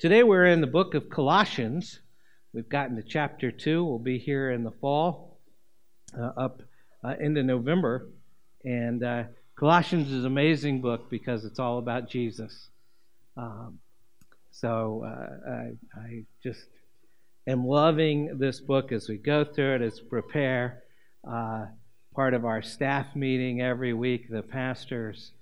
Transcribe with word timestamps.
Today 0.00 0.22
we're 0.22 0.46
in 0.46 0.62
the 0.62 0.66
book 0.66 0.94
of 0.94 1.10
Colossians. 1.10 1.98
We've 2.54 2.70
gotten 2.70 2.96
to 2.96 3.02
chapter 3.02 3.50
2. 3.50 3.84
We'll 3.84 3.98
be 3.98 4.16
here 4.16 4.50
in 4.50 4.64
the 4.64 4.70
fall, 4.70 5.36
uh, 6.18 6.30
up 6.38 6.62
uh, 7.04 7.16
into 7.20 7.42
November. 7.42 8.08
And 8.64 9.04
uh, 9.04 9.24
Colossians 9.56 10.10
is 10.10 10.20
an 10.20 10.26
amazing 10.26 10.80
book 10.80 11.10
because 11.10 11.44
it's 11.44 11.58
all 11.58 11.76
about 11.76 12.08
Jesus. 12.08 12.70
Um, 13.36 13.78
so 14.50 15.04
uh, 15.04 15.50
I, 15.50 16.00
I, 16.00 16.24
just 16.42 16.64
am 17.46 17.66
loving 17.66 18.38
this 18.38 18.58
book 18.58 18.92
as 18.92 19.06
we 19.06 19.18
go 19.18 19.44
through 19.44 19.74
it, 19.74 19.82
as 19.82 20.00
prepare. 20.00 20.82
Uh, 21.30 21.66
part 22.14 22.32
of 22.32 22.46
our 22.46 22.62
staff 22.62 23.14
meeting 23.14 23.60
every 23.60 23.92
week, 23.92 24.30
the 24.30 24.40
pastors 24.40 25.32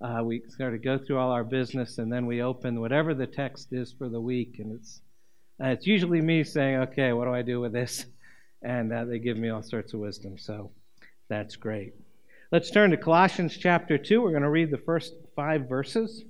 uh, 0.00 0.22
we 0.22 0.42
sort 0.48 0.74
of 0.74 0.82
go 0.82 0.98
through 0.98 1.18
all 1.18 1.30
our 1.30 1.44
business, 1.44 1.98
and 1.98 2.12
then 2.12 2.26
we 2.26 2.42
open 2.42 2.80
whatever 2.80 3.14
the 3.14 3.26
text 3.26 3.72
is 3.72 3.92
for 3.92 4.08
the 4.08 4.20
week, 4.20 4.56
and 4.58 4.78
it's 4.78 5.00
uh, 5.62 5.68
it's 5.68 5.86
usually 5.86 6.20
me 6.20 6.44
saying, 6.44 6.76
"Okay, 6.76 7.12
what 7.12 7.24
do 7.24 7.34
I 7.34 7.42
do 7.42 7.60
with 7.60 7.72
this?" 7.72 8.06
And 8.62 8.92
uh, 8.92 9.04
they 9.04 9.18
give 9.18 9.36
me 9.36 9.50
all 9.50 9.62
sorts 9.62 9.92
of 9.92 10.00
wisdom, 10.00 10.38
so 10.38 10.72
that's 11.28 11.54
great. 11.56 11.92
Let's 12.50 12.70
turn 12.70 12.90
to 12.90 12.96
Colossians 12.96 13.56
chapter 13.56 13.98
two. 13.98 14.22
We're 14.22 14.30
going 14.30 14.42
to 14.42 14.50
read 14.50 14.70
the 14.70 14.78
first 14.78 15.14
five 15.36 15.68
verses, 15.68 16.24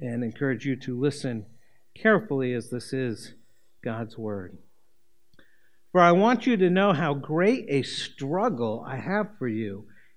and 0.00 0.24
encourage 0.24 0.66
you 0.66 0.76
to 0.76 0.98
listen 0.98 1.46
carefully, 1.94 2.52
as 2.52 2.68
this 2.68 2.92
is 2.92 3.34
God's 3.82 4.18
word. 4.18 4.58
For 5.92 6.00
I 6.00 6.12
want 6.12 6.46
you 6.46 6.56
to 6.58 6.68
know 6.68 6.92
how 6.92 7.14
great 7.14 7.66
a 7.68 7.82
struggle 7.82 8.84
I 8.86 8.96
have 8.96 9.28
for 9.38 9.48
you 9.48 9.86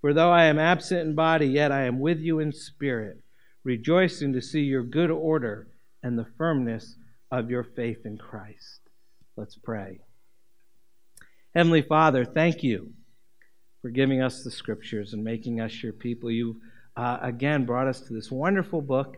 For 0.00 0.14
though 0.14 0.30
I 0.30 0.44
am 0.44 0.58
absent 0.58 1.00
in 1.00 1.14
body, 1.14 1.46
yet 1.46 1.72
I 1.72 1.84
am 1.84 2.00
with 2.00 2.20
you 2.20 2.38
in 2.38 2.52
spirit, 2.52 3.22
rejoicing 3.64 4.32
to 4.32 4.40
see 4.40 4.62
your 4.62 4.82
good 4.82 5.10
order 5.10 5.68
and 6.02 6.18
the 6.18 6.26
firmness 6.38 6.96
of 7.30 7.50
your 7.50 7.64
faith 7.64 8.06
in 8.06 8.16
Christ. 8.16 8.80
Let's 9.36 9.56
pray. 9.56 10.00
Heavenly 11.54 11.82
Father, 11.82 12.24
thank 12.24 12.62
you 12.62 12.92
for 13.82 13.90
giving 13.90 14.22
us 14.22 14.42
the 14.42 14.50
scriptures 14.50 15.12
and 15.12 15.22
making 15.22 15.60
us 15.60 15.82
your 15.82 15.92
people. 15.92 16.30
You've 16.30 16.56
uh, 16.96 17.18
again 17.22 17.66
brought 17.66 17.88
us 17.88 18.00
to 18.00 18.12
this 18.12 18.30
wonderful 18.30 18.80
book 18.80 19.16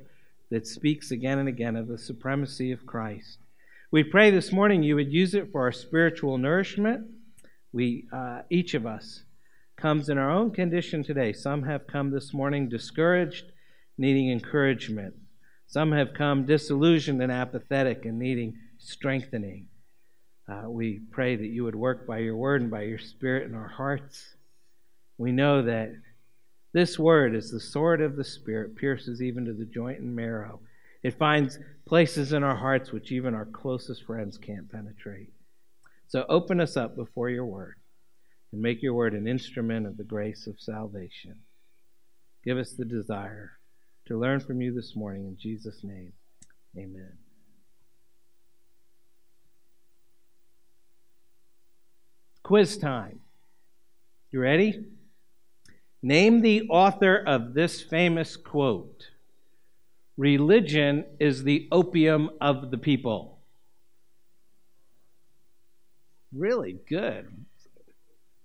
that 0.50 0.67
speaks 0.67 1.11
again 1.11 1.39
and 1.39 1.48
again 1.48 1.77
of 1.77 1.89
the 1.89 1.98
supremacy 1.98 2.72
of 2.72 2.86
Christ. 2.86 3.39
We 3.91 4.02
pray 4.02 4.30
this 4.30 4.52
morning 4.52 4.83
you 4.83 4.96
would 4.96 5.12
use 5.12 5.34
it 5.34 5.50
for 5.52 5.62
our 5.62 5.72
spiritual 5.72 6.39
nourishment. 6.39 7.06
We, 7.72 8.06
uh, 8.12 8.42
each 8.50 8.74
of 8.74 8.86
us, 8.86 9.22
comes 9.83 10.08
in 10.08 10.16
our 10.16 10.30
own 10.30 10.52
condition 10.52 11.02
today. 11.02 11.33
Some 11.33 11.64
have 11.64 11.88
come 11.88 12.12
this 12.12 12.33
morning 12.33 12.69
discouraged, 12.69 13.47
needing 13.98 14.30
encouragement. 14.30 15.12
Some 15.66 15.91
have 15.91 16.14
come 16.14 16.47
disillusioned 16.47 17.20
and 17.20 17.33
apathetic 17.33 18.05
and 18.05 18.16
needing 18.16 18.56
strengthening. 18.78 19.66
Uh, 20.48 20.70
we 20.70 21.00
pray 21.11 21.34
that 21.34 21.48
you 21.48 21.64
would 21.64 21.74
work 21.74 22.06
by 22.06 22.19
your 22.19 22.36
word 22.36 22.62
and 22.62 22.70
by 22.70 22.83
your 22.83 23.00
spirit 23.00 23.48
in 23.48 23.56
our 23.56 23.66
hearts. 23.66 24.36
We 25.19 25.33
know 25.33 25.62
that 25.62 25.91
this 26.73 26.96
word 26.96 27.34
is 27.34 27.51
the 27.51 27.58
sword 27.58 28.01
of 28.01 28.14
the 28.14 28.24
spirit, 28.24 28.77
pierces 28.77 29.20
even 29.20 29.46
to 29.46 29.52
the 29.52 29.64
joint 29.64 29.98
and 29.98 30.14
marrow. 30.14 30.61
It 31.02 31.18
finds 31.18 31.58
places 31.86 32.33
in 32.33 32.45
our 32.45 32.57
hearts 32.57 32.92
which 32.92 33.11
even 33.11 33.34
our 33.34 33.46
closest 33.46 34.05
friends 34.05 34.39
can't 34.39 34.70
penetrate. 34.70 35.30
So 36.07 36.24
open 36.28 36.61
us 36.61 36.77
up 36.77 36.95
before 36.95 37.30
your 37.30 37.46
word 37.46 37.74
and 38.52 38.61
make 38.61 38.83
your 38.83 38.95
word 38.95 39.14
an 39.14 39.27
instrument 39.27 39.86
of 39.86 39.96
the 39.96 40.05
grace 40.05 40.46
of 40.46 40.61
salvation. 40.61 41.36
Give 42.45 42.58
us 42.58 42.73
the 42.73 42.85
desire 42.85 43.52
to 44.07 44.18
learn 44.18 44.40
from 44.40 44.61
you 44.61 44.74
this 44.74 44.95
morning. 44.95 45.27
In 45.27 45.36
Jesus' 45.39 45.83
name, 45.83 46.13
amen. 46.77 47.13
Quiz 52.42 52.77
time. 52.77 53.20
You 54.30 54.40
ready? 54.40 54.84
Name 56.02 56.40
the 56.40 56.69
author 56.69 57.17
of 57.17 57.55
this 57.55 57.80
famous 57.80 58.36
quote 58.36 59.08
Religion 60.19 61.07
is 61.19 61.45
the 61.45 61.69
opium 61.73 62.30
of 62.40 62.70
the 62.70 62.77
people. 62.77 63.39
Really 66.33 66.79
good 66.89 67.45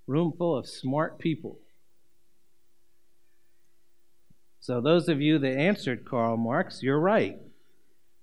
room 0.07 0.33
full 0.37 0.57
of 0.57 0.67
smart 0.67 1.19
people. 1.19 1.59
So, 4.59 4.81
those 4.81 5.07
of 5.07 5.21
you 5.21 5.39
that 5.39 5.57
answered 5.57 6.05
Karl 6.05 6.35
Marx, 6.35 6.81
you're 6.81 6.99
right. 6.99 7.37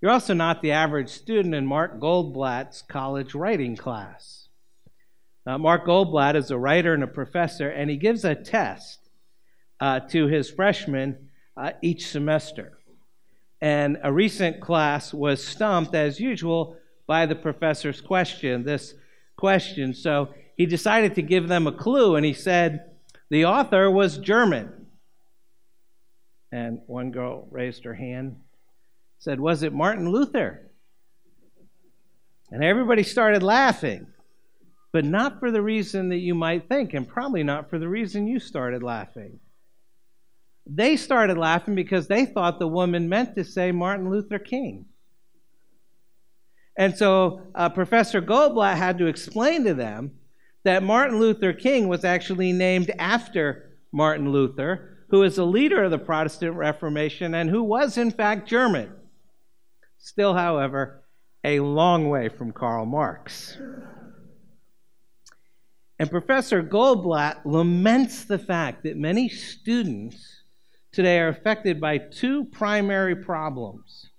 You're 0.01 0.11
also 0.11 0.35
not 0.35 0.61
the 0.61 0.73
average 0.73 1.09
student 1.09 1.55
in 1.55 1.65
Mark 1.65 1.99
Goldblatt's 1.99 2.83
college 2.83 3.35
writing 3.35 3.77
class. 3.77 4.49
Uh, 5.47 5.57
Mark 5.59 5.87
Goldblatt 5.87 6.37
is 6.37 6.51
a 6.51 6.59
writer 6.59 6.93
and 6.93 7.03
a 7.03 7.07
professor, 7.07 7.69
and 7.69 7.89
he 7.89 7.97
gives 7.97 8.25
a 8.25 8.35
test 8.35 8.99
uh, 9.81 10.01
to 10.01 10.27
his 10.27 10.51
freshmen 10.51 11.31
uh, 11.57 11.73
each 11.83 12.07
semester. 12.07 12.79
And 13.61 13.99
a 14.03 14.13
recent 14.13 14.61
class 14.61 15.15
was 15.15 15.43
stumped, 15.43 15.95
as 15.95 16.21
usual, 16.21 16.77
by 17.07 17.27
the 17.27 17.35
professor's 17.35 18.01
question, 18.01 18.65
this 18.65 18.95
question. 19.37 19.95
So 19.95 20.35
he 20.57 20.67
decided 20.67 21.15
to 21.15 21.23
give 21.23 21.49
them 21.49 21.67
a 21.67 21.73
clue 21.73 22.17
and 22.17 22.25
he 22.25 22.33
said, 22.33 22.91
The 23.31 23.45
author 23.45 23.91
was 23.91 24.19
German. 24.19 24.87
And 26.53 26.81
one 26.87 27.11
girl 27.11 27.49
raised 27.51 27.85
her 27.85 27.95
hand, 27.95 28.37
said, 29.19 29.41
Was 29.41 29.63
it 29.63 29.73
Martin 29.73 30.11
Luther? 30.11 30.71
And 32.51 32.63
everybody 32.63 33.03
started 33.03 33.43
laughing, 33.43 34.07
but 34.93 35.05
not 35.05 35.41
for 35.41 35.51
the 35.51 35.63
reason 35.63 36.11
that 36.11 36.19
you 36.19 36.35
might 36.35 36.69
think, 36.69 36.95
and 36.95 37.09
probably 37.09 37.43
not 37.43 37.69
for 37.69 37.81
the 37.81 37.89
reason 37.89 38.29
you 38.29 38.39
started 38.39 38.83
laughing. 38.83 39.41
They 40.67 40.97
started 40.97 41.37
laughing 41.37 41.75
because 41.75 42.07
they 42.07 42.25
thought 42.25 42.61
the 42.61 42.69
woman 42.69 43.09
meant 43.09 43.35
to 43.35 43.45
say 43.45 43.73
Martin 43.73 44.09
Luther 44.09 44.39
King. 44.39 44.87
And 46.79 46.97
so 46.97 47.43
uh, 47.55 47.69
Professor 47.69 48.23
Goldblatt 48.23 48.77
had 48.77 48.99
to 48.99 49.07
explain 49.07 49.65
to 49.65 49.75
them 49.75 50.13
that 50.65 50.83
Martin 50.83 51.21
Luther 51.21 51.53
King 51.53 51.89
was 51.89 52.05
actually 52.05 52.53
named 52.53 52.91
after 52.99 53.71
Martin 53.93 54.33
Luther, 54.33 55.05
who 55.11 55.23
is 55.23 55.39
a 55.39 55.45
leader 55.45 55.85
of 55.85 55.91
the 55.91 55.99
Protestant 55.99 56.57
Reformation 56.57 57.35
and 57.35 57.49
who 57.49 57.63
was, 57.63 57.97
in 57.97 58.11
fact, 58.11 58.49
German. 58.49 58.93
Still, 59.99 60.35
however, 60.35 61.05
a 61.45 61.61
long 61.61 62.09
way 62.09 62.29
from 62.29 62.53
Karl 62.53 62.87
Marx. 62.87 63.57
And 65.99 66.11
Professor 66.11 66.63
Goldblatt 66.63 67.45
laments 67.45 68.25
the 68.25 68.39
fact 68.39 68.83
that 68.83 68.97
many 68.97 69.29
students 69.29 70.43
today 70.91 71.19
are 71.21 71.29
affected 71.29 71.81
by 71.81 71.99
two 71.99 72.45
primary 72.47 73.15
problems. 73.15 74.11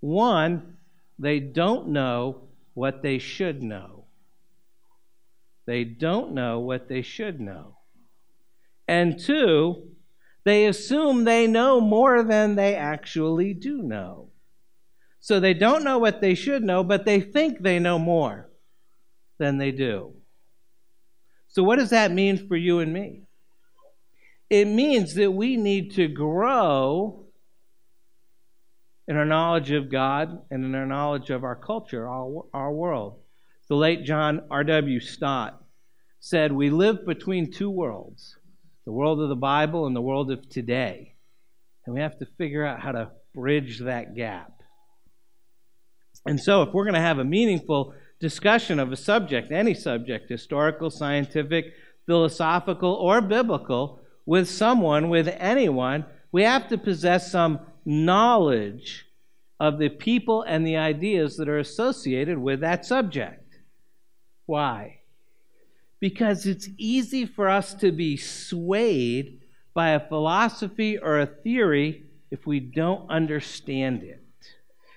One, 0.00 0.76
they 1.18 1.40
don't 1.40 1.88
know 1.88 2.48
what 2.74 3.02
they 3.02 3.18
should 3.18 3.62
know. 3.62 3.95
They 5.66 5.84
don't 5.84 6.32
know 6.32 6.60
what 6.60 6.88
they 6.88 7.02
should 7.02 7.40
know. 7.40 7.76
And 8.88 9.18
two, 9.18 9.88
they 10.44 10.66
assume 10.66 11.24
they 11.24 11.48
know 11.48 11.80
more 11.80 12.22
than 12.22 12.54
they 12.54 12.76
actually 12.76 13.52
do 13.52 13.82
know. 13.82 14.30
So 15.18 15.40
they 15.40 15.54
don't 15.54 15.82
know 15.82 15.98
what 15.98 16.20
they 16.20 16.34
should 16.34 16.62
know, 16.62 16.84
but 16.84 17.04
they 17.04 17.20
think 17.20 17.60
they 17.60 17.80
know 17.80 17.98
more 17.98 18.48
than 19.38 19.58
they 19.58 19.72
do. 19.72 20.14
So, 21.48 21.64
what 21.64 21.80
does 21.80 21.90
that 21.90 22.12
mean 22.12 22.46
for 22.46 22.56
you 22.56 22.78
and 22.78 22.92
me? 22.92 23.22
It 24.48 24.66
means 24.66 25.14
that 25.14 25.32
we 25.32 25.56
need 25.56 25.94
to 25.94 26.06
grow 26.06 27.24
in 29.08 29.16
our 29.16 29.24
knowledge 29.24 29.72
of 29.72 29.90
God 29.90 30.42
and 30.50 30.64
in 30.64 30.74
our 30.74 30.86
knowledge 30.86 31.30
of 31.30 31.42
our 31.42 31.56
culture, 31.56 32.08
our, 32.08 32.44
our 32.54 32.72
world. 32.72 33.18
The 33.68 33.76
late 33.76 34.04
John 34.04 34.42
R.W. 34.50 35.00
Stott 35.00 35.62
said, 36.20 36.52
We 36.52 36.70
live 36.70 37.04
between 37.04 37.52
two 37.52 37.70
worlds 37.70 38.36
the 38.84 38.92
world 38.92 39.20
of 39.20 39.28
the 39.28 39.34
Bible 39.34 39.86
and 39.86 39.96
the 39.96 40.00
world 40.00 40.30
of 40.30 40.48
today. 40.48 41.14
And 41.84 41.94
we 41.94 42.00
have 42.00 42.18
to 42.18 42.26
figure 42.38 42.64
out 42.64 42.80
how 42.80 42.92
to 42.92 43.10
bridge 43.34 43.80
that 43.80 44.14
gap. 44.14 44.62
And 46.24 46.40
so, 46.40 46.62
if 46.62 46.72
we're 46.72 46.84
going 46.84 46.94
to 46.94 47.00
have 47.00 47.18
a 47.18 47.24
meaningful 47.24 47.94
discussion 48.20 48.78
of 48.78 48.92
a 48.92 48.96
subject, 48.96 49.50
any 49.50 49.74
subject, 49.74 50.30
historical, 50.30 50.90
scientific, 50.90 51.74
philosophical, 52.06 52.92
or 52.94 53.20
biblical, 53.20 54.00
with 54.24 54.48
someone, 54.48 55.08
with 55.08 55.28
anyone, 55.38 56.04
we 56.32 56.42
have 56.42 56.68
to 56.68 56.78
possess 56.78 57.30
some 57.30 57.60
knowledge 57.84 59.06
of 59.58 59.78
the 59.78 59.88
people 59.88 60.42
and 60.42 60.66
the 60.66 60.76
ideas 60.76 61.36
that 61.36 61.48
are 61.48 61.58
associated 61.58 62.38
with 62.38 62.60
that 62.60 62.84
subject. 62.84 63.45
Why? 64.46 65.00
Because 66.00 66.46
it's 66.46 66.68
easy 66.78 67.26
for 67.26 67.48
us 67.48 67.74
to 67.74 67.90
be 67.92 68.16
swayed 68.16 69.40
by 69.74 69.90
a 69.90 70.08
philosophy 70.08 70.98
or 70.98 71.20
a 71.20 71.26
theory 71.26 72.04
if 72.30 72.46
we 72.46 72.60
don't 72.60 73.10
understand 73.10 74.02
it, 74.02 74.22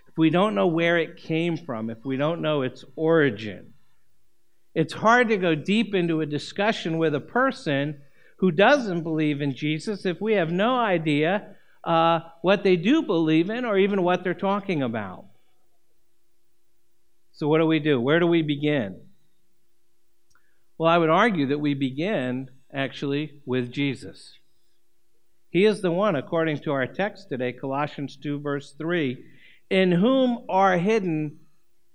if 0.08 0.18
we 0.18 0.30
don't 0.30 0.56
know 0.56 0.68
where 0.68 0.98
it 0.98 1.18
came 1.18 1.58
from, 1.58 1.90
if 1.90 2.06
we 2.06 2.18
don't 2.18 2.42
know 2.42 2.62
its 2.62 2.86
origin. 2.96 3.74
It's 4.74 4.94
hard 4.94 5.30
to 5.30 5.38
go 5.38 5.56
deep 5.56 5.94
into 5.94 6.22
a 6.22 6.26
discussion 6.26 6.98
with 6.98 7.16
a 7.16 7.20
person 7.20 8.02
who 8.38 8.52
doesn't 8.52 9.04
believe 9.04 9.42
in 9.42 9.54
Jesus 9.54 10.06
if 10.06 10.22
we 10.22 10.34
have 10.34 10.52
no 10.52 10.78
idea 10.78 11.56
uh, 11.84 12.20
what 12.42 12.64
they 12.64 12.76
do 12.76 13.02
believe 13.02 13.50
in 13.50 13.66
or 13.66 13.78
even 13.78 14.04
what 14.04 14.24
they're 14.24 14.34
talking 14.34 14.84
about. 14.84 15.26
So, 17.34 17.48
what 17.48 17.60
do 17.60 17.66
we 17.66 17.80
do? 17.80 18.00
Where 18.00 18.20
do 18.20 18.28
we 18.28 18.42
begin? 18.42 19.00
Well, 20.80 20.90
I 20.90 20.98
would 20.98 21.10
argue 21.10 21.48
that 21.48 21.60
we 21.60 21.74
begin 21.74 22.52
actually 22.74 23.34
with 23.46 23.70
Jesus. 23.70 24.38
He 25.50 25.66
is 25.66 25.82
the 25.82 25.92
one, 25.92 26.16
according 26.16 26.60
to 26.60 26.72
our 26.72 26.88
text 26.88 27.28
today, 27.28 27.52
Colossians 27.52 28.16
2, 28.16 28.40
verse 28.40 28.74
3, 28.78 29.22
in 29.70 29.92
whom 29.92 30.46
are 30.48 30.78
hidden 30.78 31.40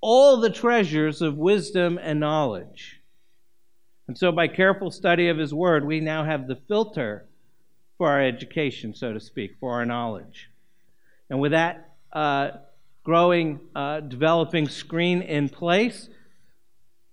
all 0.03 0.37
the 0.39 0.51
treasures 0.51 1.23
of 1.23 1.39
wisdom 1.39 1.99
and 1.99 2.21
knowledge. 2.21 3.01
And 4.07 4.19
so, 4.19 4.31
by 4.31 4.49
careful 4.49 4.91
study 4.91 5.29
of 5.29 5.39
His 5.39 5.55
Word, 5.55 5.87
we 5.87 6.01
now 6.01 6.25
have 6.25 6.47
the 6.47 6.61
filter 6.69 7.25
for 7.97 8.11
our 8.11 8.21
education, 8.21 8.95
so 8.95 9.15
to 9.15 9.21
speak, 9.21 9.53
for 9.61 9.73
our 9.73 9.87
knowledge. 9.87 10.51
And 11.31 11.41
with 11.41 11.53
that 11.53 11.95
uh, 12.13 12.51
growing, 13.03 13.61
uh, 13.75 14.01
developing 14.01 14.69
screen 14.69 15.23
in 15.23 15.49
place, 15.49 16.11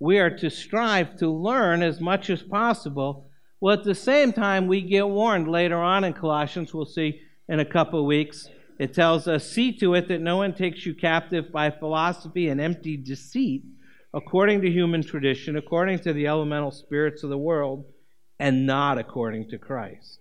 we 0.02 0.18
are 0.18 0.36
to 0.36 0.50
strive 0.50 1.16
to 1.16 1.30
learn 1.30 1.80
as 1.80 2.00
much 2.00 2.28
as 2.28 2.42
possible. 2.42 3.30
Well, 3.60 3.78
at 3.78 3.84
the 3.84 3.94
same 3.94 4.32
time, 4.32 4.66
we 4.66 4.82
get 4.82 5.08
warned 5.08 5.46
later 5.46 5.76
on 5.76 6.02
in 6.02 6.12
Colossians, 6.12 6.74
we'll 6.74 6.86
see 6.86 7.20
in 7.48 7.60
a 7.60 7.64
couple 7.64 8.00
of 8.00 8.06
weeks. 8.06 8.48
It 8.80 8.94
tells 8.94 9.28
us, 9.28 9.48
See 9.48 9.78
to 9.78 9.94
it 9.94 10.08
that 10.08 10.20
no 10.20 10.38
one 10.38 10.54
takes 10.54 10.84
you 10.84 10.92
captive 10.92 11.52
by 11.52 11.70
philosophy 11.70 12.48
and 12.48 12.60
empty 12.60 12.96
deceit 12.96 13.62
according 14.12 14.62
to 14.62 14.70
human 14.72 15.04
tradition, 15.04 15.56
according 15.56 16.00
to 16.00 16.12
the 16.12 16.26
elemental 16.26 16.72
spirits 16.72 17.22
of 17.22 17.30
the 17.30 17.38
world, 17.38 17.84
and 18.40 18.66
not 18.66 18.98
according 18.98 19.50
to 19.50 19.58
Christ. 19.58 20.18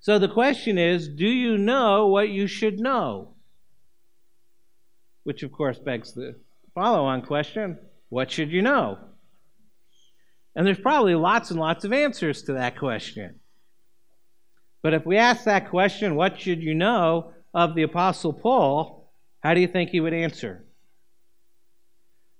So 0.00 0.18
the 0.18 0.26
question 0.26 0.76
is 0.76 1.06
do 1.06 1.28
you 1.28 1.56
know 1.56 2.08
what 2.08 2.30
you 2.30 2.48
should 2.48 2.80
know? 2.80 3.36
Which, 5.22 5.44
of 5.44 5.52
course, 5.52 5.78
begs 5.78 6.14
the 6.14 6.34
follow 6.74 7.04
on 7.04 7.22
question 7.22 7.78
what 8.12 8.30
should 8.30 8.52
you 8.52 8.60
know? 8.60 8.98
And 10.54 10.66
there's 10.66 10.78
probably 10.78 11.14
lots 11.14 11.50
and 11.50 11.58
lots 11.58 11.86
of 11.86 11.94
answers 11.94 12.42
to 12.42 12.52
that 12.52 12.78
question. 12.78 13.36
But 14.82 14.92
if 14.92 15.06
we 15.06 15.16
ask 15.16 15.44
that 15.44 15.70
question, 15.70 16.14
what 16.14 16.38
should 16.38 16.62
you 16.62 16.74
know 16.74 17.32
of 17.54 17.74
the 17.74 17.84
Apostle 17.84 18.34
Paul, 18.34 19.10
how 19.40 19.54
do 19.54 19.62
you 19.62 19.66
think 19.66 19.88
he 19.88 20.00
would 20.00 20.12
answer? 20.12 20.62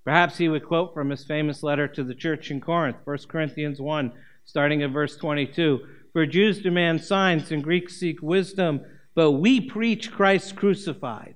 Perhaps 0.05 0.37
he 0.37 0.47
would 0.47 0.63
quote 0.63 0.93
from 0.93 1.09
his 1.09 1.25
famous 1.25 1.63
letter 1.63 1.87
to 1.87 2.03
the 2.03 2.13
church 2.13 2.51
in 2.51 2.61
Corinth, 2.61 2.97
1 3.05 3.17
Corinthians 3.27 3.81
1, 3.81 4.11
starting 4.45 4.83
at 4.83 4.91
verse 4.91 5.15
22. 5.15 5.79
For 6.11 6.27
Jews 6.27 6.61
demand 6.61 7.03
signs 7.03 7.51
and 7.51 7.63
Greeks 7.63 7.95
seek 7.95 8.21
wisdom, 8.21 8.81
but 9.15 9.31
we 9.31 9.59
preach 9.59 10.11
Christ 10.11 10.55
crucified, 10.55 11.33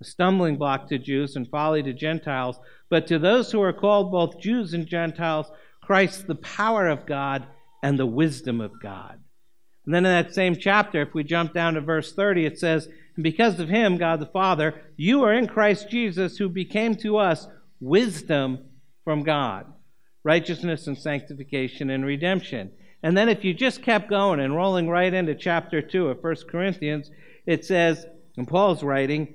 a 0.00 0.04
stumbling 0.04 0.56
block 0.56 0.88
to 0.88 0.98
Jews 0.98 1.36
and 1.36 1.48
folly 1.48 1.82
to 1.82 1.92
Gentiles. 1.92 2.58
But 2.88 3.06
to 3.08 3.18
those 3.18 3.50
who 3.50 3.60
are 3.62 3.72
called 3.72 4.12
both 4.12 4.40
Jews 4.40 4.74
and 4.74 4.86
Gentiles, 4.86 5.50
Christ 5.82 6.26
the 6.26 6.36
power 6.36 6.86
of 6.86 7.06
God 7.06 7.46
and 7.82 7.98
the 7.98 8.06
wisdom 8.06 8.60
of 8.60 8.80
God. 8.80 9.18
And 9.84 9.94
then 9.94 10.04
in 10.04 10.12
that 10.12 10.34
same 10.34 10.56
chapter, 10.56 11.02
if 11.02 11.14
we 11.14 11.24
jump 11.24 11.54
down 11.54 11.74
to 11.74 11.80
verse 11.80 12.12
30, 12.12 12.44
it 12.44 12.58
says, 12.58 12.88
And 13.16 13.24
because 13.24 13.58
of 13.58 13.70
him, 13.70 13.96
God 13.96 14.20
the 14.20 14.26
Father, 14.26 14.82
you 14.96 15.22
are 15.24 15.32
in 15.32 15.46
Christ 15.48 15.88
Jesus, 15.88 16.36
who 16.36 16.48
became 16.48 16.94
to 16.96 17.16
us 17.16 17.46
wisdom 17.80 18.58
from 19.04 19.22
God, 19.22 19.66
righteousness 20.24 20.86
and 20.86 20.98
sanctification 20.98 21.88
and 21.88 22.04
redemption. 22.04 22.70
And 23.02 23.16
then 23.16 23.28
if 23.28 23.44
you 23.44 23.54
just 23.54 23.82
kept 23.82 24.10
going 24.10 24.40
and 24.40 24.54
rolling 24.54 24.88
right 24.88 25.14
into 25.14 25.34
chapter 25.34 25.80
2 25.80 26.08
of 26.08 26.22
1 26.22 26.36
Corinthians, 26.50 27.10
it 27.46 27.64
says, 27.64 28.04
and 28.36 28.46
Paul's 28.46 28.82
writing, 28.82 29.34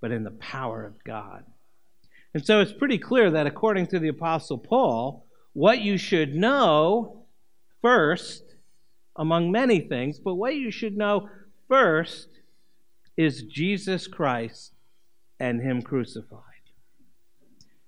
but 0.00 0.12
in 0.12 0.24
the 0.24 0.30
power 0.32 0.84
of 0.84 1.02
God. 1.04 1.44
And 2.34 2.44
so 2.44 2.60
it's 2.60 2.72
pretty 2.72 2.98
clear 2.98 3.30
that 3.30 3.46
according 3.46 3.86
to 3.88 3.98
the 3.98 4.08
Apostle 4.08 4.58
Paul, 4.58 5.26
what 5.52 5.80
you 5.80 5.96
should 5.96 6.34
know 6.34 7.24
first, 7.80 8.42
among 9.16 9.50
many 9.50 9.80
things, 9.80 10.18
but 10.18 10.34
what 10.34 10.54
you 10.54 10.70
should 10.70 10.96
know 10.96 11.28
first 11.68 12.28
is 13.16 13.44
Jesus 13.44 14.06
Christ 14.06 14.72
and 15.40 15.62
Him 15.62 15.80
crucified. 15.80 16.42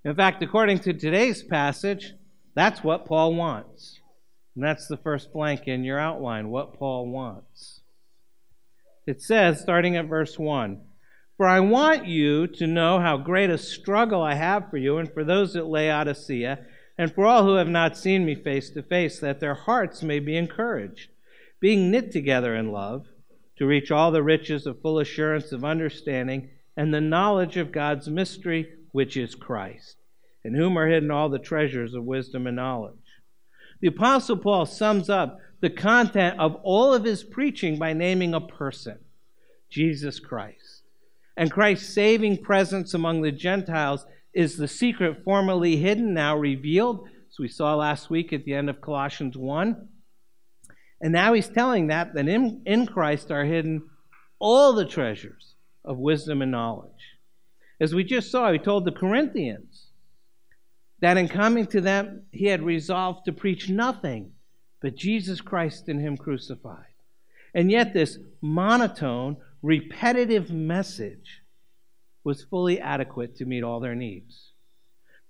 In 0.05 0.15
fact, 0.15 0.43
according 0.43 0.79
to 0.81 0.95
today's 0.95 1.43
passage, 1.43 2.15
that's 2.55 2.83
what 2.83 3.05
Paul 3.05 3.35
wants. 3.35 4.01
And 4.55 4.65
that's 4.65 4.89
the 4.89 4.97
first 4.97 5.33
blank 5.33 5.69
in 5.69 5.85
your 5.85 5.99
outline 5.99 6.49
what 6.49 6.73
Paul 6.73 7.09
wants. 7.09 7.83
It 9.07 9.23
says, 9.23 9.61
starting 9.61 9.97
at 9.97 10.07
verse 10.07 10.39
1 10.39 10.81
For 11.39 11.47
I 11.47 11.61
want 11.61 12.09
you 12.09 12.49
to 12.49 12.67
know 12.67 12.99
how 12.99 13.17
great 13.17 13.49
a 13.49 13.59
struggle 13.59 14.21
I 14.21 14.35
have 14.35 14.69
for 14.71 14.77
you 14.77 14.99
and 14.99 15.11
for 15.11 15.23
those 15.23 15.55
at 15.55 15.69
Laodicea, 15.69 16.59
and 16.99 17.15
for 17.15 17.27
all 17.27 17.45
who 17.45 17.55
have 17.55 17.69
not 17.69 17.97
seen 17.97 18.27
me 18.27 18.35
face 18.35 18.71
to 18.71 18.83
face, 18.83 19.21
that 19.21 19.39
their 19.39 19.55
hearts 19.55 20.03
may 20.03 20.19
be 20.19 20.37
encouraged, 20.37 21.11
being 21.61 21.93
knit 21.93 22.11
together 22.11 22.57
in 22.57 22.73
love 22.73 23.07
to 23.57 23.67
reach 23.67 23.93
all 23.93 24.11
the 24.11 24.23
riches 24.23 24.67
of 24.67 24.83
full 24.83 24.99
assurance 24.99 25.53
of 25.53 25.65
understanding 25.65 26.51
and 26.77 26.93
the 26.93 27.01
knowledge 27.01 27.57
of 27.57 27.71
God's 27.71 28.09
mystery, 28.09 28.73
which 28.91 29.17
is 29.17 29.37
Christ, 29.37 29.97
in 30.43 30.55
whom 30.55 30.77
are 30.77 30.89
hidden 30.89 31.13
all 31.13 31.29
the 31.29 31.39
treasures 31.39 31.95
of 31.95 32.03
wisdom 32.03 32.49
and 32.49 32.57
knowledge. 32.57 32.97
The 33.79 33.89
Apostle 33.89 34.39
Paul 34.39 34.67
sums 34.67 35.09
up 35.09 35.39
the 35.61 35.71
content 35.71 36.41
of 36.41 36.57
all 36.65 36.93
of 36.93 37.05
his 37.05 37.23
preaching 37.23 37.79
by 37.79 37.93
naming 37.93 38.35
a 38.35 38.41
person, 38.41 38.99
Jesus 39.71 40.19
Christ. 40.19 40.78
And 41.39 41.53
Christ's 41.53 41.95
saving 41.95 42.43
presence 42.43 42.95
among 42.95 43.23
the 43.23 43.31
Gentiles 43.31 44.05
is 44.35 44.57
the 44.57 44.67
secret 44.67 45.23
formerly 45.23 45.77
hidden, 45.77 46.13
now 46.13 46.37
revealed, 46.37 47.07
as 47.31 47.39
we 47.39 47.47
saw 47.47 47.77
last 47.77 48.11
week 48.11 48.33
at 48.33 48.45
the 48.45 48.55
end 48.55 48.69
of 48.69 48.81
Colossians 48.81 49.37
1. 49.37 49.89
And 51.01 51.13
now 51.13 51.33
he's 51.35 51.49
telling 51.49 51.87
that 51.87 52.13
that 52.15 52.27
in, 52.27 52.63
in 52.67 52.87
Christ 52.87 53.31
are 53.31 53.45
hidden 53.45 53.89
all 54.41 54.73
the 54.73 54.85
treasures 54.85 55.55
of 55.85 55.97
wisdom 55.97 56.43
and 56.43 56.51
knowledge. 56.51 56.91
As 57.81 57.95
we 57.95 58.03
just 58.03 58.33
saw, 58.33 58.51
he 58.51 58.59
told 58.59 58.85
the 58.85 58.91
Corinthians 58.91 59.93
that 60.99 61.17
in 61.17 61.29
coming 61.29 61.67
to 61.67 61.81
them, 61.81 62.25
he 62.33 62.47
had 62.47 62.65
resolved 62.65 63.27
to 63.27 63.33
preach 63.33 63.69
nothing 63.69 64.33
but 64.83 64.97
Jesus 64.97 65.41
Christ 65.41 65.89
and 65.89 66.01
him 66.01 66.17
crucified. 66.17 66.85
And 67.55 67.71
yet, 67.71 67.95
this 67.95 68.19
monotone, 68.41 69.37
repetitive 69.63 70.51
message 70.51 71.43
was 72.25 72.45
fully 72.45 72.81
adequate 72.81 73.37
to 73.37 73.45
meet 73.45 73.63
all 73.63 73.81
their 73.81 73.95
needs. 73.95 74.53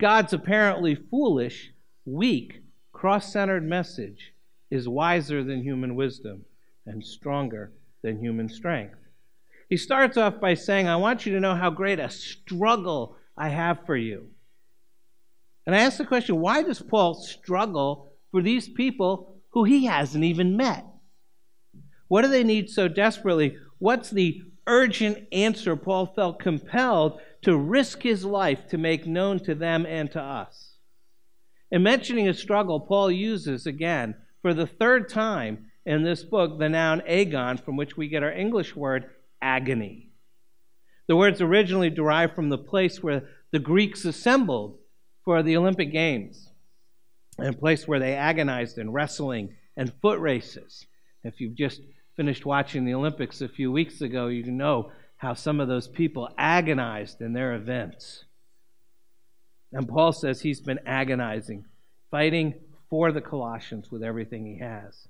God's 0.01 0.33
apparently 0.33 0.95
foolish, 0.95 1.73
weak, 2.05 2.63
cross 2.93 3.33
centered 3.33 3.65
message 3.65 4.33
is 4.71 4.89
wiser 4.89 5.43
than 5.43 5.63
human 5.63 5.95
wisdom 5.95 6.45
and 6.87 7.05
stronger 7.05 7.73
than 8.03 8.19
human 8.19 8.49
strength. 8.49 8.99
He 9.69 9.77
starts 9.77 10.17
off 10.17 10.41
by 10.41 10.55
saying, 10.55 10.89
I 10.89 10.97
want 10.97 11.27
you 11.27 11.33
to 11.35 11.41
know 11.41 11.55
how 11.55 11.71
great 11.71 11.99
a 11.99 12.11
struggle 12.11 13.17
I 13.37 13.51
have 13.51 13.85
for 13.87 13.97
you. 13.97 14.29
And 15.67 15.77
I 15.77 15.81
ask 15.81 15.99
the 15.99 16.07
question 16.07 16.41
why 16.41 16.63
does 16.63 16.81
Paul 16.81 17.15
struggle 17.15 18.11
for 18.31 18.41
these 18.41 18.69
people 18.69 19.37
who 19.51 19.65
he 19.65 19.87
hasn't 19.87 20.25
even 20.25 20.57
met? 20.57 20.87
What 22.09 22.23
do 22.23 22.29
they 22.29 22.45
need 22.45 22.71
so 22.71 22.89
desperately? 22.89 23.59
What's 23.79 24.11
the 24.11 24.43
urgent 24.67 25.29
answer 25.33 25.77
Paul 25.77 26.07
felt 26.07 26.41
compelled 26.41 27.21
to 27.43 27.57
risk 27.57 28.03
his 28.03 28.25
life 28.25 28.67
to 28.69 28.79
make 28.79 29.07
known 29.07 29.39
to 29.41 29.55
them 29.55 29.87
and 29.87 30.11
to 30.13 30.21
us? 30.21 30.77
In 31.71 31.83
mentioning 31.83 32.29
a 32.29 32.35
struggle, 32.35 32.81
Paul 32.81 33.11
uses 33.11 33.67
again, 33.67 34.15
for 34.43 34.55
the 34.55 34.67
third 34.67 35.09
time 35.09 35.67
in 35.85 36.03
this 36.03 36.23
book, 36.23 36.59
the 36.59 36.69
noun 36.69 37.03
agon, 37.07 37.59
from 37.59 37.77
which 37.77 37.97
we 37.97 38.09
get 38.09 38.23
our 38.23 38.33
English 38.33 38.75
word 38.75 39.11
agony. 39.41 40.11
The 41.07 41.17
words 41.17 41.41
originally 41.41 41.91
derived 41.91 42.35
from 42.35 42.49
the 42.49 42.59
place 42.59 43.03
where 43.03 43.29
the 43.51 43.59
Greeks 43.59 44.05
assembled 44.05 44.79
for 45.25 45.43
the 45.43 45.57
Olympic 45.57 45.93
Games, 45.93 46.51
a 47.39 47.53
place 47.53 47.87
where 47.87 48.01
they 48.01 48.15
agonized 48.15 48.79
in 48.79 48.93
wrestling 48.93 49.57
and 49.77 49.93
foot 50.03 50.19
races. 50.21 50.87
If 51.25 51.41
you've 51.41 51.57
just 51.57 51.81
finished 52.19 52.45
watching 52.45 52.85
the 52.85 52.95
Olympics 52.95 53.41
a 53.41 53.49
few 53.49 53.71
weeks 53.71 54.01
ago, 54.01 54.27
you 54.27 54.43
know 54.51 54.91
how 55.19 55.35
some 55.35 55.61
of 55.61 55.69
those 55.69 55.87
people 55.87 56.29
agonized 56.37 57.21
in 57.21 57.33
their 57.33 57.55
events. 57.55 58.25
And 59.73 59.89
Paul 59.89 60.11
says 60.11 60.41
he's 60.41 60.61
been 60.61 60.81
agonizing, 60.85 61.67
fighting 62.11 62.55
for 62.91 63.13
the 63.13 63.21
Colossians 63.21 63.93
with 63.93 64.03
everything 64.03 64.45
he 64.45 64.59
has. 64.59 65.07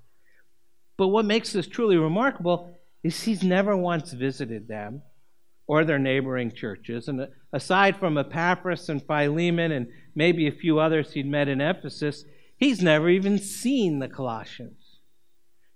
But 0.97 1.07
what 1.07 1.25
makes 1.25 1.51
this 1.51 1.65
truly 1.65 1.97
remarkable 1.97 2.77
is 3.01 3.23
he's 3.23 3.41
never 3.41 3.75
once 3.75 4.13
visited 4.13 4.67
them 4.67 5.01
or 5.65 5.83
their 5.83 5.97
neighboring 5.97 6.51
churches. 6.51 7.07
And 7.07 7.27
aside 7.51 7.97
from 7.97 8.19
Epaphras 8.19 8.87
and 8.87 9.01
Philemon 9.01 9.71
and 9.71 9.87
maybe 10.13 10.47
a 10.47 10.51
few 10.51 10.77
others 10.77 11.13
he'd 11.13 11.25
met 11.25 11.47
in 11.47 11.59
Ephesus, 11.59 12.23
he's 12.55 12.83
never 12.83 13.09
even 13.09 13.39
seen 13.39 13.97
the 13.97 14.09
Colossians. 14.09 14.78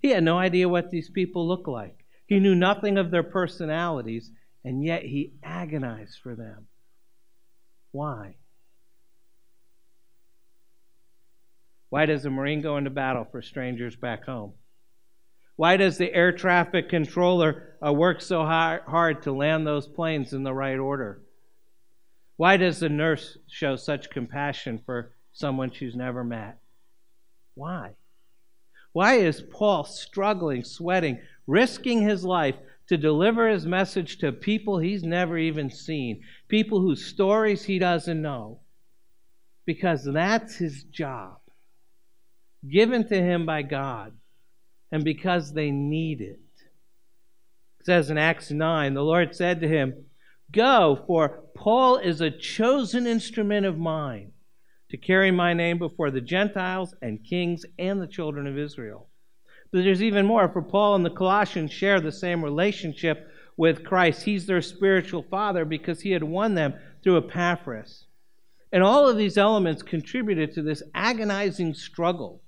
He 0.03 0.09
had 0.09 0.25
no 0.25 0.37
idea 0.37 0.67
what 0.67 0.91
these 0.91 1.09
people 1.09 1.47
looked 1.47 1.69
like. 1.69 2.05
He 2.27 2.41
knew 2.41 2.55
nothing 2.55 2.97
of 2.97 3.09
their 3.09 3.23
personalities, 3.23 4.29
and 4.63 4.83
yet 4.83 5.03
he 5.03 5.31
agonized 5.41 6.19
for 6.21 6.35
them. 6.35 6.67
Why? 7.91 8.35
Why 11.89 12.05
does 12.05 12.25
a 12.25 12.29
Marine 12.29 12.61
go 12.61 12.75
into 12.75 12.89
battle 12.89 13.25
for 13.31 13.41
strangers 13.41 13.95
back 13.95 14.25
home? 14.25 14.53
Why 15.55 15.77
does 15.77 15.97
the 15.97 16.13
air 16.13 16.33
traffic 16.33 16.89
controller 16.89 17.77
uh, 17.85 17.93
work 17.93 18.19
so 18.19 18.43
hard 18.43 19.21
to 19.21 19.31
land 19.31 19.65
those 19.65 19.87
planes 19.87 20.33
in 20.33 20.43
the 20.43 20.53
right 20.53 20.79
order? 20.79 21.21
Why 22.35 22.57
does 22.57 22.81
the 22.81 22.89
nurse 22.89 23.37
show 23.47 23.77
such 23.77 24.09
compassion 24.09 24.81
for 24.85 25.13
someone 25.31 25.71
she's 25.71 25.95
never 25.95 26.25
met? 26.25 26.57
Why? 27.53 27.91
Why 28.93 29.15
is 29.15 29.41
Paul 29.41 29.83
struggling, 29.83 30.63
sweating, 30.63 31.19
risking 31.47 32.01
his 32.01 32.23
life 32.23 32.55
to 32.87 32.97
deliver 32.97 33.49
his 33.49 33.65
message 33.65 34.19
to 34.19 34.31
people 34.31 34.77
he's 34.77 35.03
never 35.03 35.37
even 35.37 35.71
seen, 35.71 36.21
people 36.47 36.79
whose 36.79 37.05
stories 37.05 37.63
he 37.63 37.79
doesn't 37.79 38.21
know? 38.21 38.59
Because 39.65 40.03
that's 40.03 40.55
his 40.55 40.83
job, 40.83 41.39
given 42.69 43.07
to 43.07 43.15
him 43.15 43.45
by 43.45 43.63
God, 43.63 44.13
and 44.91 45.03
because 45.03 45.53
they 45.53 45.71
need 45.71 46.21
it. 46.21 46.39
It 47.79 47.85
says 47.85 48.11
in 48.11 48.17
Acts 48.19 48.51
9, 48.51 48.93
the 48.93 49.01
Lord 49.01 49.35
said 49.35 49.61
to 49.61 49.67
him, 49.67 50.05
Go, 50.51 51.03
for 51.07 51.41
Paul 51.55 51.97
is 51.97 52.21
a 52.21 52.29
chosen 52.29 53.07
instrument 53.07 53.65
of 53.65 53.79
mine 53.79 54.32
to 54.93 54.97
carry 54.97 55.31
my 55.31 55.55
name 55.55 55.79
before 55.79 56.11
the 56.11 56.21
Gentiles 56.21 56.93
and 57.01 57.25
kings 57.25 57.65
and 57.79 57.99
the 57.99 58.05
children 58.05 58.45
of 58.45 58.59
Israel. 58.59 59.09
But 59.71 59.83
there's 59.83 60.03
even 60.03 60.27
more, 60.27 60.47
for 60.47 60.61
Paul 60.61 60.93
and 60.93 61.03
the 61.03 61.09
Colossians 61.09 61.71
share 61.71 61.99
the 61.99 62.11
same 62.11 62.43
relationship 62.43 63.27
with 63.57 63.83
Christ. 63.83 64.21
He's 64.21 64.45
their 64.45 64.61
spiritual 64.61 65.23
father 65.23 65.65
because 65.65 66.01
he 66.01 66.11
had 66.11 66.21
won 66.21 66.53
them 66.53 66.75
through 67.01 67.17
Epaphras. 67.17 68.05
And 68.71 68.83
all 68.83 69.09
of 69.09 69.17
these 69.17 69.35
elements 69.35 69.81
contributed 69.81 70.53
to 70.53 70.61
this 70.61 70.83
agonizing 70.93 71.73
struggle. 71.73 72.43